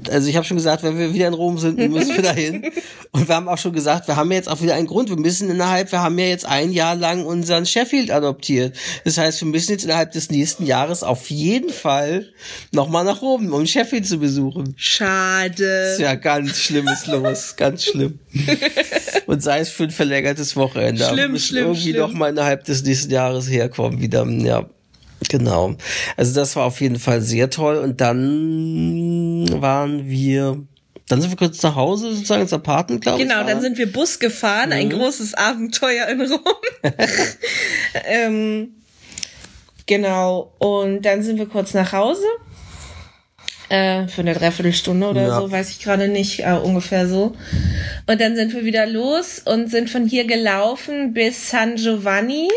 also 0.09 0.27
ich 0.27 0.35
habe 0.35 0.45
schon 0.45 0.57
gesagt, 0.57 0.83
wenn 0.83 0.97
wir 0.97 1.13
wieder 1.13 1.27
in 1.27 1.33
Rom 1.33 1.57
sind, 1.57 1.77
müssen 1.77 2.15
wir 2.15 2.23
dahin. 2.23 2.63
Und 3.11 3.27
wir 3.27 3.35
haben 3.35 3.47
auch 3.47 3.57
schon 3.57 3.73
gesagt, 3.73 4.07
wir 4.07 4.15
haben 4.15 4.31
jetzt 4.31 4.49
auch 4.49 4.61
wieder 4.61 4.73
einen 4.75 4.87
Grund. 4.87 5.09
Wir 5.09 5.17
müssen 5.17 5.49
innerhalb, 5.49 5.91
wir 5.91 6.01
haben 6.01 6.17
ja 6.17 6.25
jetzt 6.25 6.45
ein 6.45 6.71
Jahr 6.71 6.95
lang 6.95 7.25
unseren 7.25 7.65
Sheffield 7.65 8.09
adoptiert. 8.09 8.75
Das 9.05 9.17
heißt, 9.17 9.41
wir 9.41 9.47
müssen 9.47 9.71
jetzt 9.71 9.83
innerhalb 9.83 10.11
des 10.11 10.31
nächsten 10.31 10.65
Jahres 10.65 11.03
auf 11.03 11.29
jeden 11.29 11.69
Fall 11.69 12.27
nochmal 12.71 13.05
nach 13.05 13.21
Rom, 13.21 13.53
um 13.53 13.65
Sheffield 13.65 14.07
zu 14.07 14.17
besuchen. 14.17 14.73
Schade. 14.77 15.91
Ist 15.93 15.99
ja 15.99 16.15
ganz 16.15 16.57
Schlimmes 16.57 17.05
los, 17.07 17.55
ganz 17.55 17.83
schlimm. 17.85 18.19
Und 19.27 19.43
sei 19.43 19.59
es 19.59 19.69
für 19.69 19.83
ein 19.83 19.91
verlängertes 19.91 20.55
Wochenende. 20.55 21.05
Aber 21.05 21.15
wir 21.15 21.21
Schlimm, 21.21 21.31
müssen 21.33 21.47
schlimm, 21.47 21.63
irgendwie 21.65 21.91
schlimm. 21.91 22.01
noch 22.01 22.13
mal 22.13 22.29
innerhalb 22.29 22.63
des 22.65 22.83
nächsten 22.83 23.11
Jahres 23.11 23.49
herkommen 23.49 24.01
wieder. 24.01 24.27
Ja, 24.27 24.65
genau. 25.37 25.75
Also 26.15 26.33
das 26.35 26.55
war 26.55 26.65
auf 26.65 26.79
jeden 26.79 26.99
Fall 26.99 27.21
sehr 27.21 27.49
toll. 27.49 27.77
Und 27.77 27.99
dann 28.01 29.45
waren 29.61 30.07
wir, 30.07 30.59
dann 31.07 31.21
sind 31.21 31.31
wir 31.31 31.37
kurz 31.37 31.61
nach 31.63 31.75
Hause 31.75 32.13
sozusagen 32.13 32.43
ins 32.43 32.53
Apartment, 32.53 33.01
glaube 33.01 33.21
ich. 33.21 33.27
Genau, 33.27 33.43
dann 33.43 33.59
sind 33.61 33.77
wir 33.77 33.91
Bus 33.91 34.19
gefahren, 34.19 34.71
ein 34.71 34.87
Mhm. 34.87 34.91
großes 34.91 35.33
Abenteuer 35.33 36.07
in 36.07 36.21
Rom. 36.21 36.39
ähm, 38.05 38.75
genau, 39.87 40.53
und 40.59 41.01
dann 41.01 41.23
sind 41.23 41.37
wir 41.39 41.47
kurz 41.47 41.73
nach 41.73 41.91
Hause. 41.91 42.23
Äh, 43.69 44.07
für 44.07 44.21
eine 44.21 44.33
Dreiviertelstunde 44.35 45.07
oder 45.07 45.23
Ja. 45.27 45.39
so, 45.41 45.49
weiß 45.51 45.71
ich 45.71 45.79
gerade 45.79 46.07
nicht, 46.07 46.41
äh, 46.41 46.51
ungefähr 46.63 47.07
so. 47.07 47.33
Und 48.05 48.21
dann 48.21 48.35
sind 48.35 48.53
wir 48.53 48.65
wieder 48.65 48.85
los 48.85 49.41
und 49.43 49.71
sind 49.71 49.89
von 49.89 50.05
hier 50.07 50.25
gelaufen 50.25 51.13
bis 51.13 51.49
San 51.49 51.75
Giovanni 51.77 52.49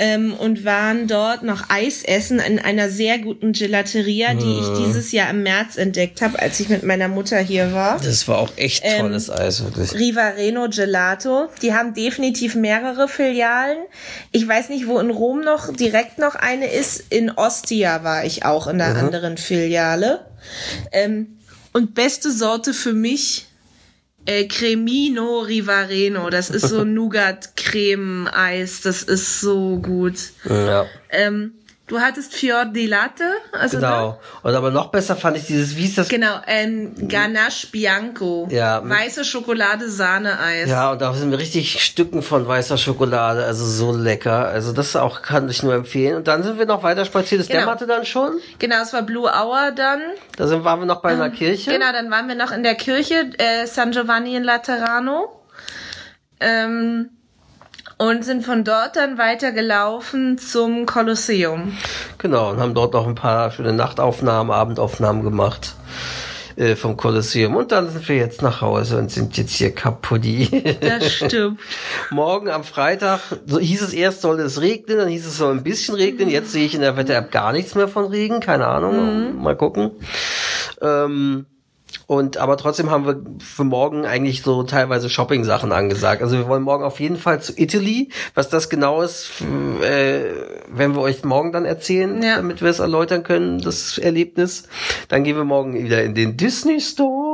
ähm, 0.00 0.32
und 0.34 0.64
waren 0.64 1.08
dort 1.08 1.42
noch 1.42 1.70
Eis 1.70 2.02
essen 2.04 2.38
in 2.38 2.58
einer 2.60 2.88
sehr 2.88 3.18
guten 3.18 3.52
Gelateria, 3.52 4.34
die 4.34 4.44
Mhm. 4.44 4.60
ich 4.62 4.84
dieses 4.86 5.10
Jahr 5.12 5.30
im 5.30 5.42
März 5.42 5.76
entdeckt 5.76 6.22
habe, 6.22 6.38
als 6.38 6.60
ich 6.60 6.68
mit 6.68 6.84
meiner 6.84 7.08
Mutter 7.08 7.38
hier 7.38 7.72
war. 7.72 7.98
das 7.98 8.28
war 8.28 8.38
auch 8.38 8.52
echt 8.56 8.82
Ähm, 8.84 9.00
tolles 9.00 9.28
Eis, 9.28 9.64
wirklich. 9.64 9.92
Rivareno 9.94 10.68
Gelato. 10.68 11.48
Die 11.62 11.74
haben 11.74 11.94
definitiv 11.94 12.54
mehrere 12.54 13.08
Filialen. 13.08 13.78
Ich 14.30 14.46
weiß 14.46 14.68
nicht, 14.68 14.86
wo 14.86 14.98
in 15.00 15.10
Rom 15.10 15.40
noch 15.40 15.72
direkt 15.74 16.18
noch 16.18 16.36
eine 16.36 16.70
ist. 16.70 17.04
In 17.10 17.30
Ostia 17.32 18.04
war 18.04 18.24
ich 18.24 18.44
auch 18.44 18.68
in 18.68 18.78
der 18.78 18.94
anderen 18.96 19.36
Filiale. 19.36 20.24
Ähm, 20.92 21.38
und 21.72 21.94
beste 21.94 22.30
Sorte 22.32 22.72
für 22.72 22.92
mich 22.92 23.47
äh, 24.28 24.46
Cremino 24.46 25.40
Rivareno. 25.40 26.28
Das 26.28 26.50
ist 26.50 26.68
so 26.68 26.84
Nougat-Creme-Eis. 26.84 28.82
Das 28.82 29.02
ist 29.02 29.40
so 29.40 29.78
gut. 29.78 30.18
Ja. 30.44 30.86
Ähm, 31.10 31.54
Du 31.88 31.98
hattest 31.98 32.34
Fior 32.34 32.66
di 32.66 32.86
Latte. 32.86 33.24
Also 33.50 33.78
Genau. 33.78 34.20
Und 34.42 34.54
aber 34.54 34.70
noch 34.70 34.88
besser 34.90 35.16
fand 35.16 35.38
ich 35.38 35.46
dieses, 35.46 35.74
wie 35.76 35.86
ist 35.86 35.96
das? 35.96 36.08
Da? 36.08 36.14
Genau, 36.14 36.40
ähm, 36.46 37.08
Ganache 37.08 37.66
Bianco. 37.72 38.46
Ja, 38.50 38.86
Weiße 38.86 39.24
Schokolade, 39.24 39.88
Sahne-Eis. 39.90 40.68
Ja, 40.68 40.92
und 40.92 41.00
da 41.00 41.12
sind 41.14 41.30
wir 41.30 41.38
richtig 41.38 41.82
Stücken 41.82 42.22
von 42.22 42.46
weißer 42.46 42.76
Schokolade, 42.76 43.42
also 43.44 43.64
so 43.64 43.90
lecker. 43.96 44.48
Also 44.48 44.72
das 44.72 44.94
auch 44.96 45.22
kann 45.22 45.48
ich 45.48 45.62
nur 45.62 45.74
empfehlen. 45.74 46.16
Und 46.18 46.28
dann 46.28 46.42
sind 46.42 46.58
wir 46.58 46.66
noch 46.66 46.82
weiter 46.82 47.06
spaziert. 47.06 47.40
Das 47.40 47.48
Genau. 47.48 47.60
dämmerte 47.60 47.86
dann 47.86 48.04
schon. 48.04 48.32
Genau, 48.58 48.82
es 48.82 48.92
war 48.92 49.02
Blue 49.02 49.28
Hour 49.30 49.72
dann. 49.74 50.00
Da 50.36 50.46
sind, 50.46 50.64
waren 50.64 50.80
wir 50.80 50.86
noch 50.86 51.00
bei 51.00 51.10
einer 51.12 51.30
Kirche. 51.30 51.70
Genau, 51.72 51.90
dann 51.92 52.10
waren 52.10 52.28
wir 52.28 52.34
noch 52.34 52.52
in 52.52 52.62
der 52.62 52.74
Kirche 52.74 53.30
äh, 53.38 53.66
San 53.66 53.92
Giovanni 53.92 54.36
in 54.36 54.44
Laterano. 54.44 55.40
Ähm, 56.40 57.10
und 57.98 58.24
sind 58.24 58.44
von 58.44 58.64
dort 58.64 58.96
dann 58.96 59.18
weitergelaufen 59.18 60.38
zum 60.38 60.86
Kolosseum. 60.86 61.76
Genau, 62.18 62.50
und 62.50 62.60
haben 62.60 62.74
dort 62.74 62.94
noch 62.94 63.06
ein 63.06 63.16
paar 63.16 63.50
schöne 63.50 63.72
Nachtaufnahmen, 63.72 64.52
Abendaufnahmen 64.52 65.24
gemacht 65.24 65.74
äh, 66.54 66.76
vom 66.76 66.96
Kolosseum. 66.96 67.56
Und 67.56 67.72
dann 67.72 67.90
sind 67.90 68.08
wir 68.08 68.16
jetzt 68.16 68.40
nach 68.40 68.60
Hause 68.60 68.98
und 68.98 69.10
sind 69.10 69.36
jetzt 69.36 69.52
hier 69.52 69.74
kaputti. 69.74 70.78
Das 70.80 71.12
stimmt. 71.12 71.60
Morgen 72.10 72.50
am 72.50 72.64
Freitag, 72.64 73.20
so 73.46 73.58
hieß 73.58 73.82
es 73.82 73.92
erst, 73.92 74.22
soll 74.22 74.38
es 74.40 74.60
regnen, 74.60 74.98
dann 74.98 75.08
hieß 75.08 75.26
es 75.26 75.36
soll 75.36 75.52
ein 75.52 75.64
bisschen 75.64 75.96
regnen. 75.96 76.28
Jetzt 76.28 76.52
sehe 76.52 76.66
ich 76.66 76.74
in 76.74 76.80
der 76.80 76.96
Wetter-App 76.96 77.32
gar 77.32 77.52
nichts 77.52 77.74
mehr 77.74 77.88
von 77.88 78.06
Regen, 78.06 78.40
keine 78.40 78.66
Ahnung, 78.68 79.42
mal 79.42 79.56
gucken. 79.56 79.90
Ähm, 80.80 81.46
und 82.08 82.38
aber 82.38 82.56
trotzdem 82.56 82.90
haben 82.90 83.04
wir 83.04 83.20
für 83.38 83.64
morgen 83.64 84.06
eigentlich 84.06 84.40
so 84.42 84.62
teilweise 84.62 85.10
Shopping-Sachen 85.10 85.72
angesagt. 85.72 86.22
Also 86.22 86.38
wir 86.38 86.48
wollen 86.48 86.62
morgen 86.62 86.82
auf 86.82 87.00
jeden 87.00 87.18
Fall 87.18 87.42
zu 87.42 87.52
Italy. 87.54 88.08
Was 88.34 88.48
das 88.48 88.70
genau 88.70 89.02
ist, 89.02 89.30
äh, 89.82 90.22
werden 90.70 90.94
wir 90.96 91.02
euch 91.02 91.22
morgen 91.22 91.52
dann 91.52 91.66
erzählen, 91.66 92.22
Ja. 92.22 92.36
damit 92.36 92.62
wir 92.62 92.70
es 92.70 92.78
erläutern 92.78 93.24
können, 93.24 93.60
das 93.60 93.98
Erlebnis. 93.98 94.62
Dann 95.08 95.22
gehen 95.22 95.36
wir 95.36 95.44
morgen 95.44 95.74
wieder 95.84 96.02
in 96.02 96.14
den 96.14 96.38
Disney 96.38 96.80
Store. 96.80 97.27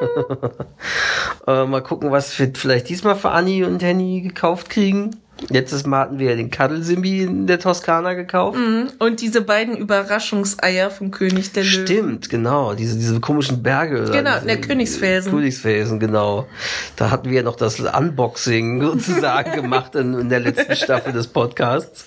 äh, 1.46 1.64
mal 1.64 1.82
gucken, 1.82 2.10
was 2.10 2.38
wir 2.38 2.52
vielleicht 2.54 2.88
diesmal 2.88 3.16
für 3.16 3.30
Anni 3.30 3.64
und 3.64 3.82
Henny 3.82 4.20
gekauft 4.20 4.70
kriegen. 4.70 5.16
Letztes 5.50 5.86
Mal 5.86 6.00
hatten 6.00 6.18
wir 6.18 6.30
ja 6.30 6.36
den 6.36 6.50
Kaddelsimbi 6.50 7.22
in 7.22 7.46
der 7.46 7.60
Toskana 7.60 8.14
gekauft. 8.14 8.58
Und 8.98 9.20
diese 9.20 9.40
beiden 9.40 9.76
Überraschungseier 9.76 10.90
vom 10.90 11.12
König 11.12 11.52
der 11.52 11.62
Löwen. 11.62 11.86
Stimmt, 11.86 12.30
genau. 12.30 12.74
Diese, 12.74 12.98
diese 12.98 13.20
komischen 13.20 13.62
Berge. 13.62 14.10
Genau, 14.10 14.34
diese 14.34 14.46
der 14.46 14.60
Königsfelsen. 14.60 15.30
Königsfelsen, 15.30 16.00
genau. 16.00 16.48
Da 16.96 17.10
hatten 17.10 17.30
wir 17.30 17.36
ja 17.36 17.42
noch 17.44 17.56
das 17.56 17.78
Unboxing 17.78 18.80
sozusagen 18.82 19.52
gemacht 19.52 19.94
in, 19.94 20.14
in 20.14 20.28
der 20.28 20.40
letzten 20.40 20.74
Staffel 20.76 21.12
des 21.12 21.28
Podcasts. 21.28 22.04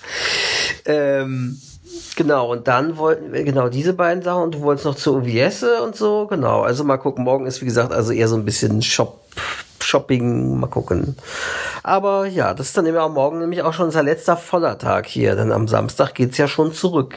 Ähm, 0.84 1.58
genau, 2.16 2.50
und 2.52 2.68
dann 2.68 2.96
wollten 2.96 3.32
wir, 3.32 3.44
genau, 3.44 3.68
diese 3.68 3.92
beiden 3.92 4.22
Sachen 4.22 4.42
und 4.42 4.54
du 4.54 4.60
wolltest 4.60 4.86
noch 4.86 4.94
zur 4.94 5.18
OVS 5.18 5.64
und 5.84 5.96
so, 5.96 6.26
genau. 6.26 6.62
Also 6.62 6.84
mal 6.84 6.98
gucken, 6.98 7.24
morgen 7.24 7.46
ist 7.46 7.60
wie 7.60 7.66
gesagt 7.66 7.92
also 7.92 8.12
eher 8.12 8.28
so 8.28 8.36
ein 8.36 8.44
bisschen 8.44 8.82
Shop, 8.82 9.20
Shopping, 9.80 10.58
mal 10.58 10.68
gucken. 10.68 11.16
Aber 11.82 12.26
ja, 12.26 12.54
das 12.54 12.68
ist 12.68 12.76
dann 12.76 12.86
immer 12.86 13.04
auch 13.04 13.12
morgen 13.12 13.38
nämlich 13.38 13.62
auch 13.62 13.72
schon 13.72 13.86
unser 13.86 14.02
letzter 14.02 14.36
voller 14.36 14.78
Tag 14.78 15.06
hier, 15.06 15.34
denn 15.36 15.52
am 15.52 15.68
Samstag 15.68 16.14
geht's 16.14 16.38
ja 16.38 16.48
schon 16.48 16.72
zurück. 16.72 17.14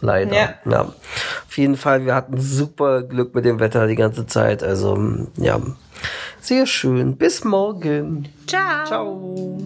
Leider. 0.00 0.34
Ja. 0.34 0.54
ja. 0.70 0.80
Auf 0.82 1.58
jeden 1.58 1.76
Fall, 1.76 2.06
wir 2.06 2.14
hatten 2.14 2.40
super 2.40 3.02
Glück 3.02 3.34
mit 3.34 3.44
dem 3.44 3.60
Wetter 3.60 3.86
die 3.86 3.96
ganze 3.96 4.26
Zeit. 4.26 4.62
Also, 4.62 4.98
ja. 5.36 5.60
Sehr 6.40 6.66
schön. 6.66 7.16
Bis 7.16 7.44
morgen. 7.44 8.28
Ciao. 8.46 8.86
Ciao. 8.86 9.58